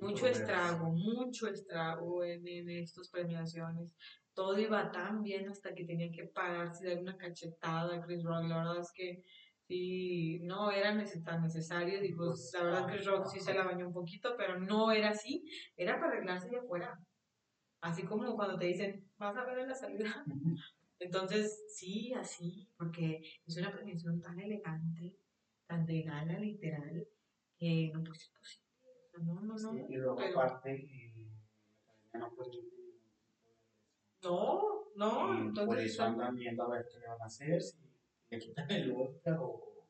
mucho 0.00 0.26
estrago, 0.26 0.92
mucho 0.92 1.48
estrago 1.48 2.24
en, 2.24 2.46
en 2.46 2.68
estas 2.70 3.08
premiaciones. 3.08 3.94
Todo 4.34 4.58
iba 4.58 4.90
tan 4.90 5.22
bien 5.22 5.48
hasta 5.48 5.74
que 5.74 5.84
tenían 5.84 6.12
que 6.12 6.24
pararse 6.24 6.84
y 6.84 6.88
dar 6.90 7.02
una 7.02 7.16
cachetada 7.16 7.96
a 7.96 8.00
Chris 8.02 8.22
Rock. 8.22 8.44
La 8.44 8.58
verdad 8.58 8.80
es 8.80 8.92
que 8.94 9.22
sí, 9.66 10.40
no 10.42 10.70
era 10.70 10.96
tan 11.24 11.42
necesario. 11.42 12.02
Y 12.04 12.14
pues 12.14 12.50
la 12.54 12.64
verdad 12.64 12.86
Chris 12.86 13.06
Rock 13.06 13.26
sí 13.26 13.40
se 13.40 13.54
la 13.54 13.64
bañó 13.64 13.86
un 13.88 13.92
poquito, 13.92 14.34
pero 14.36 14.58
no 14.58 14.92
era 14.92 15.10
así. 15.10 15.44
Era 15.76 15.98
para 16.00 16.12
arreglarse 16.12 16.48
de 16.48 16.58
afuera. 16.58 16.98
Así 17.80 18.02
como 18.04 18.34
cuando 18.36 18.58
te 18.58 18.66
dicen, 18.66 19.06
vas 19.18 19.36
a 19.36 19.44
ver 19.44 19.58
en 19.58 19.68
la 19.68 19.74
salida. 19.74 20.24
Entonces, 20.98 21.64
sí, 21.74 22.12
así, 22.12 22.68
porque 22.76 23.22
es 23.46 23.56
una 23.56 23.72
premiación 23.72 24.20
tan 24.20 24.38
elegante, 24.38 25.16
tan 25.70 25.86
de 25.86 26.02
gala 26.02 26.36
literal, 26.38 27.06
que 27.56 27.90
no 27.94 28.02
pues, 28.02 28.22
es 28.22 28.28
posible. 28.30 28.66
Sea, 29.12 29.20
No, 29.22 29.40
no, 29.40 29.54
no. 29.56 29.88
Y 29.88 29.96
luego 29.96 30.16
pero- 30.16 30.40
aparte, 30.40 30.70
eh, 30.74 31.30
no 32.14 32.34
permite 32.34 32.56
ningún 32.72 32.98
tipo 32.98 33.14
de 33.38 34.28
No, 34.28 34.84
no, 34.96 35.34
Y 35.34 35.40
entonces. 35.42 35.66
por 35.66 35.78
eso 35.78 36.02
andan 36.02 36.34
viendo 36.34 36.62
a 36.64 36.68
ver 36.70 36.88
qué 36.90 36.98
van 37.06 37.22
a 37.22 37.24
hacer, 37.26 37.62
si 37.62 37.78
le 38.30 38.38
quitan 38.40 38.68
el 38.70 38.92
Oscar 38.92 39.38
o, 39.40 39.86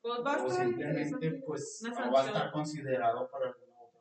Pues 0.00 0.20
va 0.24 0.32
a 0.34 0.42
o 0.42 0.46
estar 0.46 0.66
simplemente 0.66 1.32
pues 1.46 1.82
va 1.84 2.22
a 2.22 2.26
estar 2.26 2.50
considerado 2.52 3.30
para 3.30 3.48
alguna 3.48 3.76
otra 3.82 4.00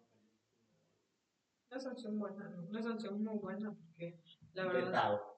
Una 1.72 1.80
sanción 1.82 2.18
buena, 2.18 2.48
¿no? 2.50 2.64
Una 2.64 2.82
sanción 2.82 3.22
muy 3.22 3.38
buena, 3.38 3.74
porque 3.76 4.18
la 4.54 4.64
película. 4.64 4.74
verdad. 4.74 4.86
Vetado. 4.86 5.29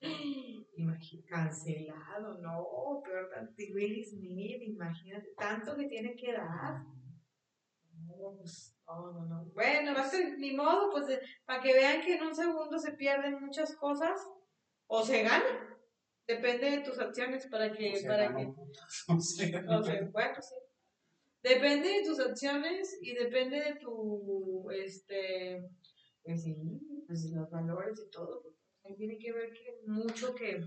Imagínate, 0.00 1.28
cancelado, 1.28 2.38
no, 2.40 3.02
peor 3.04 3.28
tanto. 3.34 3.52
Will 3.74 4.04
Smith, 4.04 4.62
imagínate, 4.62 5.28
tanto 5.36 5.76
que 5.76 5.88
tiene 5.88 6.16
que 6.16 6.32
dar. 6.32 6.82
No, 8.06 8.36
pues, 8.38 8.76
no, 8.86 9.12
no, 9.12 9.26
no. 9.26 9.44
Bueno, 9.52 9.94
va 9.94 10.02
a 10.02 10.08
ser, 10.08 10.38
ni 10.38 10.52
modo, 10.52 10.90
pues, 10.90 11.20
para 11.44 11.60
que 11.62 11.74
vean 11.74 12.00
que 12.00 12.16
en 12.16 12.22
un 12.22 12.34
segundo 12.34 12.78
se 12.78 12.92
pierden 12.92 13.40
muchas 13.40 13.76
cosas, 13.76 14.18
o 14.86 15.04
se 15.04 15.22
gana. 15.22 15.78
Depende 16.26 16.70
de 16.70 16.80
tus 16.82 16.98
acciones 16.98 17.46
para 17.46 17.72
que, 17.72 17.92
O 17.92 17.96
sea, 17.96 18.10
para 18.10 18.34
que, 18.34 18.44
un 18.46 18.54
putazo, 18.54 19.12
o 19.16 19.20
sea, 19.20 19.64
O 19.78 19.82
sea, 19.82 20.08
bueno, 20.12 20.34
sí. 20.40 20.54
Depende 21.42 21.88
de 21.88 22.04
tus 22.04 22.20
acciones 22.20 22.98
y 23.00 23.14
depende 23.14 23.60
de 23.60 23.76
tu, 23.76 24.70
este, 24.70 25.70
pues 26.22 26.42
sí, 26.42 26.54
pues 27.06 27.30
los 27.32 27.50
valores 27.50 27.98
y 28.06 28.10
todo. 28.10 28.42
Tiene 28.96 29.18
que 29.18 29.32
ver 29.32 29.52
que 29.52 29.80
mucho 29.86 30.34
que, 30.34 30.60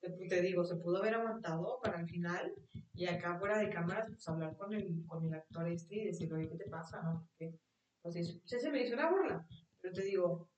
te, 0.00 0.40
digo, 0.42 0.64
se 0.64 0.76
pudo 0.76 0.98
haber 0.98 1.14
aguantado 1.14 1.78
para 1.82 2.00
el 2.00 2.06
final 2.06 2.52
y 2.94 3.06
acá 3.06 3.38
fuera 3.38 3.58
de 3.58 3.70
cámaras, 3.70 4.06
pues 4.08 4.26
hablar 4.28 4.56
con 4.56 4.72
el, 4.74 5.04
con 5.06 5.24
el 5.24 5.34
actor 5.34 5.68
este 5.68 5.96
y 5.96 6.06
decirle, 6.06 6.36
oye, 6.36 6.48
¿qué 6.50 6.56
te 6.56 6.70
pasa? 6.70 7.02
¿no? 7.02 7.20
Porque, 7.26 7.58
pues, 8.02 8.16
es- 8.16 8.40
se, 8.44 8.60
se 8.60 8.70
me 8.70 8.82
hizo 8.82 8.94
una 8.94 9.10
burla. 9.10 9.46
Pero 9.80 9.94
te 9.94 10.02
digo, 10.02 10.50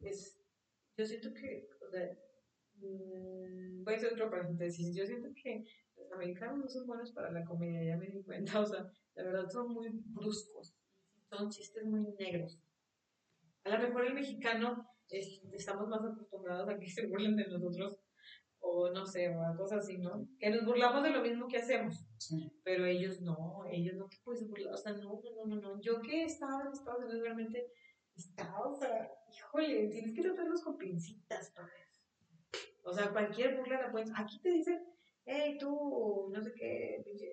es, 0.00 0.38
yo 0.96 1.06
siento 1.06 1.32
que, 1.34 1.68
o 1.86 1.90
sea, 1.90 2.10
mm, 2.74 3.84
voy 3.84 3.94
a 3.94 3.96
hacer 3.96 4.12
otro 4.12 4.30
paréntesis, 4.30 4.94
yo 4.94 5.06
siento 5.06 5.28
que 5.42 5.64
los 5.96 6.12
americanos 6.12 6.58
no 6.58 6.68
son 6.68 6.86
buenos 6.86 7.12
para 7.12 7.30
la 7.30 7.44
comedia, 7.44 7.84
ya 7.84 7.96
me 7.96 8.06
di 8.06 8.22
cuenta, 8.22 8.60
o 8.60 8.66
sea, 8.66 8.86
la 9.14 9.24
verdad 9.24 9.48
son 9.50 9.72
muy 9.72 9.88
bruscos, 9.92 10.76
son 11.30 11.50
chistes 11.50 11.84
muy 11.84 12.06
negros. 12.18 12.60
A 13.64 13.70
lo 13.70 13.78
mejor 13.78 14.06
el 14.06 14.14
mexicano 14.14 14.88
es- 15.10 15.42
estamos 15.52 15.88
más 15.88 16.00
acostumbrados 16.04 16.68
a 16.68 16.78
que 16.78 16.86
se 16.90 17.06
burlen 17.06 17.36
de 17.36 17.46
nosotros, 17.48 17.96
o 18.60 18.90
no 18.90 19.06
sé, 19.06 19.28
o 19.28 19.42
a 19.42 19.56
cosas 19.56 19.84
así, 19.84 19.98
¿no? 19.98 20.26
Que 20.40 20.50
nos 20.50 20.64
burlamos 20.64 21.02
de 21.02 21.10
lo 21.10 21.22
mismo 21.22 21.46
que 21.46 21.58
hacemos, 21.58 22.04
Sí. 22.18 22.50
pero 22.64 22.84
ellos 22.84 23.20
no, 23.20 23.64
ellos 23.70 23.94
no 23.96 24.08
te 24.08 24.16
puedes 24.24 24.48
burlar, 24.48 24.74
o 24.74 24.76
sea, 24.76 24.92
no, 24.92 25.20
no, 25.22 25.46
no, 25.46 25.56
no. 25.60 25.80
Yo 25.80 26.00
que 26.00 26.24
estaba 26.24 26.62
en 26.62 26.72
Estados 26.72 27.04
Unidos 27.04 27.20
realmente 27.22 27.70
estaba, 28.16 28.66
o 28.66 28.74
sea, 28.74 29.08
híjole, 29.32 29.88
tienes 29.88 30.14
que 30.14 30.22
tratarlos 30.22 30.62
con 30.62 30.76
pincitas, 30.78 31.50
padre. 31.50 31.72
O 32.82 32.92
sea, 32.92 33.12
cualquier 33.12 33.56
burla 33.56 33.82
la 33.82 33.92
puedes, 33.92 34.10
aquí 34.16 34.40
te 34.40 34.50
dicen, 34.50 34.80
hey, 35.24 35.56
tú, 35.58 36.30
no 36.32 36.40
sé 36.42 36.52
qué, 36.54 37.02
pinche, 37.04 37.26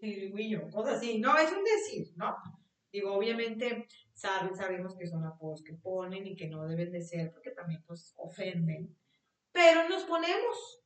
chirigüillo, 0.00 0.68
cosas 0.70 0.96
así, 0.98 1.18
no, 1.18 1.36
es 1.36 1.50
un 1.52 1.64
decir, 1.64 2.06
¿no? 2.16 2.36
Digo, 2.92 3.12
obviamente 3.14 3.86
saben, 4.18 4.56
sabemos 4.56 4.96
que 4.96 5.06
son 5.06 5.24
apodos 5.24 5.62
que 5.62 5.74
ponen 5.74 6.26
y 6.26 6.34
que 6.34 6.48
no 6.48 6.66
deben 6.66 6.90
de 6.90 7.02
ser 7.02 7.32
porque 7.32 7.52
también 7.52 7.82
pues 7.86 8.14
ofenden, 8.16 8.96
pero 9.52 9.88
nos 9.88 10.02
ponemos. 10.04 10.84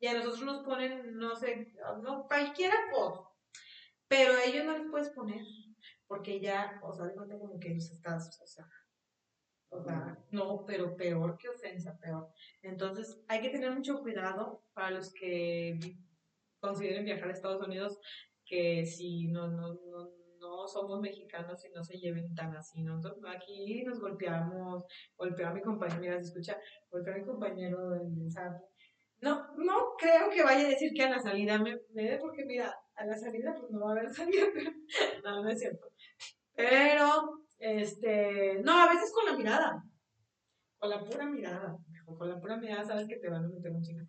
Y 0.00 0.08
a 0.08 0.14
nosotros 0.14 0.42
nos 0.42 0.64
ponen, 0.64 1.16
no 1.16 1.36
sé, 1.36 1.72
no, 2.02 2.26
cualquier 2.26 2.72
apodo, 2.72 3.36
pero 4.08 4.34
a 4.34 4.44
ellos 4.44 4.64
no 4.64 4.76
les 4.76 4.90
puedes 4.90 5.10
poner 5.10 5.44
porque 6.08 6.40
ya, 6.40 6.80
o 6.82 6.92
sea, 6.92 7.06
de 7.06 7.14
cuenta 7.14 7.38
como 7.38 7.60
que 7.60 7.72
los 7.72 7.88
estás, 7.90 8.40
o 8.42 8.46
sea, 8.46 8.68
o 9.70 9.80
sea, 9.80 10.18
no, 10.30 10.64
pero 10.66 10.96
peor 10.96 11.38
que 11.38 11.48
ofensa, 11.48 11.96
peor. 11.98 12.30
Entonces, 12.62 13.22
hay 13.28 13.40
que 13.40 13.48
tener 13.48 13.70
mucho 13.70 14.00
cuidado 14.02 14.64
para 14.74 14.90
los 14.90 15.14
que 15.14 15.78
consideren 16.60 17.04
viajar 17.04 17.28
a 17.28 17.32
Estados 17.32 17.66
Unidos, 17.66 17.98
que 18.44 18.84
si 18.84 19.28
no, 19.28 19.48
no, 19.48 19.74
no, 19.74 20.10
somos 20.66 21.00
mexicanos 21.00 21.64
y 21.64 21.70
no 21.70 21.82
se 21.82 21.98
lleven 21.98 22.34
tan 22.34 22.54
así, 22.56 22.82
¿no? 22.82 23.00
Aquí 23.28 23.82
nos 23.84 24.00
golpeamos, 24.00 24.84
golpeo 25.16 25.48
a 25.48 25.52
mi 25.52 25.60
compañero, 25.60 26.00
mira, 26.00 26.16
se 26.16 26.28
escucha, 26.28 26.58
golpeo 26.90 27.14
a 27.14 27.18
mi 27.18 27.24
compañero 27.24 27.90
del 27.90 28.10
mensaje. 28.10 28.60
No, 29.20 29.54
no 29.56 29.94
creo 29.98 30.28
que 30.30 30.42
vaya 30.42 30.66
a 30.66 30.70
decir 30.70 30.92
que 30.94 31.04
a 31.04 31.10
la 31.10 31.20
salida 31.20 31.58
me, 31.58 31.78
me 31.94 32.02
dé, 32.02 32.18
porque 32.18 32.44
mira, 32.44 32.74
a 32.96 33.04
la 33.04 33.16
salida 33.16 33.54
pues 33.54 33.70
no 33.70 33.80
va 33.80 33.90
a 33.90 33.92
haber 33.92 34.10
salida, 34.14 34.46
no, 35.24 35.42
no 35.42 35.48
es 35.50 35.58
cierto. 35.58 35.86
Pero, 36.54 37.44
este, 37.58 38.60
no, 38.62 38.72
a 38.82 38.88
veces 38.88 39.12
con 39.12 39.26
la 39.26 39.36
mirada, 39.36 39.84
con 40.78 40.90
la 40.90 41.04
pura 41.04 41.26
mirada, 41.26 41.76
con 42.18 42.28
la 42.28 42.40
pura 42.40 42.56
mirada 42.56 42.84
sabes 42.84 43.06
que 43.08 43.16
te 43.16 43.30
van 43.30 43.44
a 43.44 43.48
meter 43.48 43.70
un 43.70 43.82
chingo. 43.82 44.04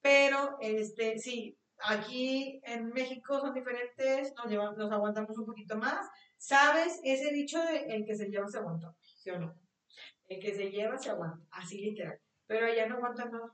Pero, 0.00 0.56
este, 0.60 1.18
sí, 1.18 1.56
aquí 1.84 2.60
en 2.64 2.90
México 2.90 3.40
son 3.40 3.54
diferentes, 3.54 4.34
nos, 4.34 4.46
llevan, 4.46 4.76
nos 4.76 4.90
aguantamos 4.90 5.36
un 5.38 5.46
poquito 5.46 5.76
más. 5.76 6.08
¿Sabes? 6.36 7.00
Ese 7.04 7.32
dicho 7.32 7.62
de 7.62 7.94
el 7.94 8.04
que 8.04 8.16
se 8.16 8.28
lleva 8.28 8.48
se 8.48 8.58
aguanta, 8.58 8.94
¿sí 9.00 9.30
o 9.30 9.38
no? 9.38 9.54
El 10.28 10.40
que 10.40 10.54
se 10.54 10.70
lleva 10.70 10.98
se 10.98 11.10
aguanta, 11.10 11.44
así 11.52 11.80
literal. 11.80 12.18
Pero 12.46 12.66
allá 12.66 12.86
no 12.86 12.96
aguantan 12.96 13.30
nada. 13.30 13.52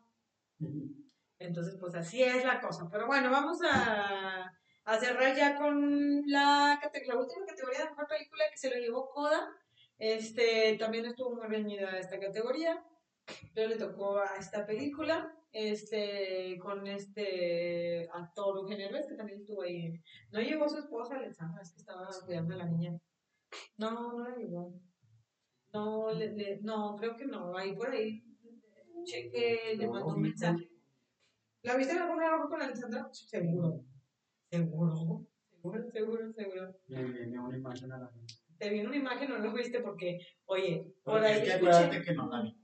Entonces, 1.38 1.76
pues 1.78 1.94
así 1.94 2.22
es 2.22 2.44
la 2.44 2.60
cosa. 2.60 2.88
Pero 2.90 3.06
bueno, 3.06 3.30
vamos 3.30 3.58
a, 3.62 4.52
a 4.84 4.98
cerrar 4.98 5.36
ya 5.36 5.56
con 5.56 6.22
la, 6.26 6.80
la 7.06 7.16
última 7.16 7.46
categoría 7.46 7.80
de 7.80 7.90
mejor 7.90 8.08
película 8.08 8.44
que 8.50 8.58
se 8.58 8.70
lo 8.70 8.76
llevó 8.76 9.10
Coda. 9.10 9.48
Este, 9.98 10.76
también 10.78 11.04
estuvo 11.06 11.36
muy 11.36 11.46
reñida 11.46 11.98
esta 11.98 12.18
categoría. 12.18 12.82
Pero 13.54 13.68
le 13.68 13.76
tocó 13.76 14.18
a 14.18 14.36
esta 14.38 14.66
película. 14.66 15.34
Este, 15.50 16.58
con 16.60 16.86
este 16.86 18.06
actor 18.12 18.58
Eugenio 18.58 18.86
Derbez, 18.88 19.06
que 19.08 19.14
también 19.14 19.40
estuvo 19.40 19.62
ahí. 19.62 19.94
No 20.30 20.40
llevó 20.40 20.64
a 20.66 20.68
su 20.68 20.78
esposa 20.78 21.16
Alexandra, 21.16 21.62
es 21.62 21.72
que 21.72 21.78
estaba 21.80 22.06
cuidando 22.26 22.54
a 22.54 22.58
la 22.58 22.66
niña. 22.66 22.98
No, 23.78 24.12
no 24.18 24.28
la 24.28 24.36
llevó. 24.36 24.78
No, 25.72 26.12
le- 26.12 26.34
le- 26.34 26.60
no, 26.60 26.96
creo 26.96 27.16
que 27.16 27.24
no. 27.26 27.56
Ahí 27.56 27.74
por 27.74 27.90
ahí 27.90 28.22
escuché 28.76 29.30
que 29.30 29.74
le 29.76 29.86
mandó 29.88 30.08
un 30.14 30.20
mensaje. 30.22 30.68
¿La 31.62 31.76
viste 31.76 31.94
en 31.94 32.00
alguna 32.02 32.26
hora 32.34 32.44
con 32.48 32.60
Alexandra? 32.62 33.08
Seguro. 33.12 33.84
Seguro. 34.50 35.26
Seguro, 35.50 35.90
seguro, 35.90 36.32
seguro. 36.32 36.74
Me 36.88 37.04
viene 37.04 37.40
una 37.40 37.56
imagen 37.56 37.90
a 37.92 37.98
la 37.98 38.10
mente. 38.10 38.34
Te 38.58 38.68
viene 38.70 38.86
una 38.88 38.96
imagen 38.96 39.32
o 39.32 39.38
no 39.38 39.44
lo 39.44 39.52
viste 39.54 39.80
porque, 39.80 40.18
oye, 40.46 40.84
por 41.02 41.22
ahí 41.22 41.40
es 41.42 41.58
que 41.60 41.66
escuché. 41.68 42.02
que 42.02 42.14
no 42.14 42.28
la 42.28 42.42
vi. 42.42 42.56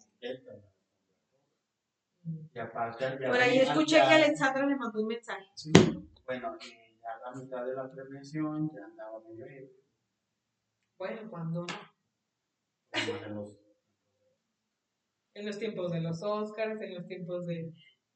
Y 2.55 2.59
aparte, 2.59 3.05
al 3.05 3.19
Por 3.19 3.37
ahí 3.37 3.59
escuché 3.59 3.97
que 3.97 4.15
Alexandra 4.15 4.67
le 4.67 4.77
mandó 4.77 5.01
un 5.01 5.09
mensaje. 5.09 5.47
Sí, 5.55 5.73
bueno, 6.25 6.57
y 6.61 7.01
ya 7.01 7.11
a 7.13 7.31
la 7.31 7.37
mitad 7.37 7.67
de 7.67 7.75
la 7.75 7.91
premiación 7.91 8.71
ya 8.75 8.85
andaba 8.85 9.21
medio 9.21 9.45
ebrio, 9.45 9.71
Bueno, 10.99 11.31
cuando 11.31 11.67
en 15.35 15.47
los 15.47 15.59
tiempos 15.59 15.93
de 15.93 16.01
los 16.01 16.23
Oscars, 16.23 16.81
en 16.81 16.95
los 16.95 17.07
tiempos 17.07 17.47
de, 17.47 17.73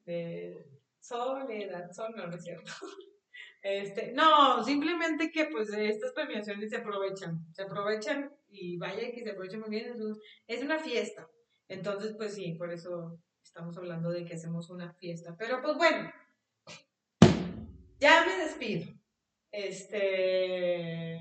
de 0.07 0.67
Soledad, 1.01 1.91
Sol, 1.93 2.15
no, 2.17 2.27
no 2.27 2.37
es 2.37 2.45
cierto. 2.45 2.73
Este, 3.61 4.13
no, 4.13 4.63
simplemente 4.63 5.33
que 5.33 5.47
pues 5.47 5.73
estas 5.73 6.13
premiaciones 6.13 6.71
se 6.71 6.77
aprovechan, 6.77 7.45
se 7.53 7.63
aprovechan 7.63 8.33
y 8.49 8.79
vaya 8.79 9.11
que 9.11 9.25
se 9.25 9.31
aprovechan 9.31 9.61
muy 9.61 9.71
bien, 9.71 9.93
es 10.47 10.63
una 10.63 10.79
fiesta. 10.79 11.29
Entonces, 11.69 12.15
pues 12.17 12.35
sí, 12.35 12.55
por 12.55 12.73
eso 12.73 13.21
estamos 13.43 13.77
hablando 13.77 14.11
de 14.11 14.25
que 14.25 14.35
hacemos 14.35 14.71
una 14.71 14.93
fiesta. 14.95 15.37
Pero 15.39 15.61
pues 15.63 15.77
bueno, 15.77 16.11
ya 18.01 18.25
me 18.27 18.37
despido. 18.45 18.87
Este, 19.51 21.19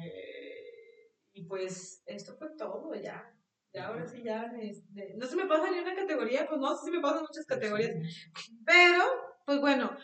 y 1.33 1.43
pues 1.43 2.03
esto 2.05 2.35
fue 2.37 2.49
todo 2.57 2.93
ya. 2.95 3.33
Ya 3.73 3.87
ahora 3.87 4.07
sí 4.07 4.23
ya, 4.23 4.51
este, 4.61 5.13
no 5.15 5.25
se 5.27 5.35
me 5.35 5.45
pasa 5.45 5.69
ni 5.69 5.79
una 5.79 5.95
categoría, 5.95 6.47
pues 6.47 6.59
no, 6.59 6.75
sí 6.75 6.85
se 6.85 6.91
me 6.91 7.01
pasan 7.01 7.23
muchas 7.23 7.45
categorías. 7.45 7.95
Pero, 8.65 9.03
pues 9.45 9.59
bueno, 9.59 9.95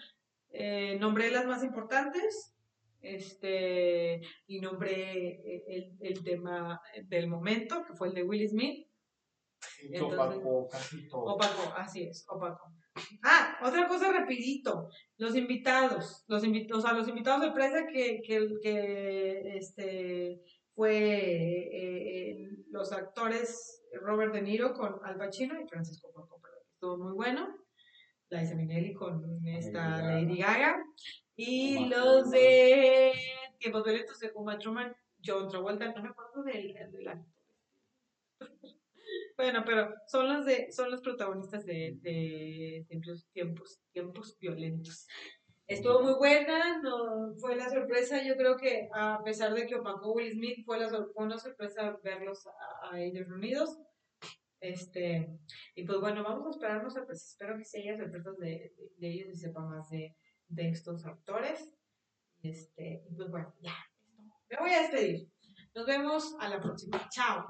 eh, 0.50 0.98
nombré 1.00 1.32
las 1.32 1.46
más 1.46 1.64
importantes 1.64 2.54
este, 3.02 4.22
y 4.48 4.60
nombré 4.60 5.30
eh, 5.30 5.64
el, 5.68 5.98
el 6.02 6.24
tema 6.24 6.82
del 7.06 7.28
momento, 7.28 7.86
que 7.86 7.94
fue 7.94 8.10
el 8.10 8.14
de 8.14 8.24
Will 8.24 8.48
Smith. 8.48 8.88
Sí, 9.80 9.90
Entonces- 9.92 10.20
opacó 10.20 10.68
casi 10.68 11.08
todo. 11.08 11.22
Opaco, 11.36 11.74
así 11.78 12.04
es, 12.04 12.26
opaco. 12.30 12.72
Ah, 13.24 13.58
otra 13.64 13.88
cosa 13.88 14.12
rapidito, 14.12 14.88
los 15.18 15.36
invitados, 15.36 16.24
los 16.28 16.44
invitados, 16.44 16.84
o 16.84 16.88
sea, 16.88 16.98
los 16.98 17.08
invitados 17.08 17.42
de 17.42 17.48
sorpresa 17.48 17.88
que, 17.92 18.22
que, 18.22 18.48
que 18.62 19.58
este, 19.58 20.42
fue 20.76 20.92
eh, 20.96 22.50
los 22.70 22.92
actores 22.92 23.84
Robert 24.02 24.34
De 24.34 24.42
Niro 24.42 24.74
con 24.74 25.00
Al 25.04 25.18
Pacino 25.18 25.60
y 25.60 25.68
Francisco 25.68 26.12
Ford 26.14 26.28
Coppola, 26.28 26.54
estuvo 26.72 26.98
muy 26.98 27.14
bueno. 27.14 27.48
Liza 28.30 28.56
Minnelli 28.56 28.94
con 28.94 29.46
esta 29.46 30.02
Lady 30.02 30.38
Gaga. 30.38 30.84
Y 31.36 31.78
Uma 31.78 31.88
los 31.98 32.32
de 32.32 33.12
Tiempos 33.60 33.84
Violentos 33.84 34.20
de 34.20 34.32
Uma 34.36 34.58
Truman, 34.58 34.94
John 35.24 35.48
Travolta, 35.48 35.92
no 35.94 36.02
me 36.04 36.10
acuerdo 36.10 36.44
del, 36.44 36.74
del. 36.92 37.24
Bueno, 39.36 39.64
pero 39.66 39.94
son 40.08 40.28
los 40.32 40.46
de, 40.46 40.72
son 40.72 40.92
los 40.92 41.02
protagonistas 41.02 41.66
de, 41.66 41.98
de 42.02 42.86
tiempos, 42.88 43.28
tiempos, 43.32 43.82
tiempos 43.92 44.38
violentos. 44.40 45.08
Estuvo 45.66 46.02
muy 46.02 46.14
buena, 46.16 46.82
no 46.82 47.34
fue 47.40 47.56
la 47.56 47.70
sorpresa, 47.70 48.22
yo 48.22 48.36
creo 48.36 48.58
que 48.58 48.90
a 48.94 49.22
pesar 49.24 49.54
de 49.54 49.66
que 49.66 49.76
opacó 49.76 50.12
Will 50.14 50.34
Smith, 50.34 50.66
fue, 50.66 50.78
la, 50.80 50.90
fue 50.90 51.26
una 51.26 51.38
sorpresa 51.38 51.98
verlos 52.04 52.46
a, 52.46 52.92
a 52.92 53.02
ellos 53.02 53.28
reunidos. 53.28 53.80
Este, 54.60 55.30
y 55.76 55.86
pues 55.86 56.00
bueno, 56.00 56.24
vamos 56.24 56.48
a 56.48 56.50
esperarnos, 56.52 56.94
pues 57.06 57.26
espero 57.32 57.58
que 57.58 57.66
sí 57.66 57.80
haya 57.80 57.98
sorpresas 57.98 58.38
de, 58.38 58.74
de, 58.98 59.08
ellos 59.10 59.30
y 59.30 59.36
sepa 59.36 59.62
más 59.62 59.90
de, 59.90 60.16
de 60.48 60.70
estos 60.70 61.06
actores. 61.06 61.76
Este, 62.42 63.04
y 63.10 63.16
pues 63.16 63.30
bueno, 63.30 63.54
ya, 63.62 63.76
me 64.50 64.58
voy 64.60 64.72
a 64.72 64.82
despedir. 64.82 65.30
Nos 65.76 65.86
vemos 65.86 66.36
a 66.40 66.50
la 66.50 66.62
próxima. 66.62 67.10
Chao. 67.10 67.48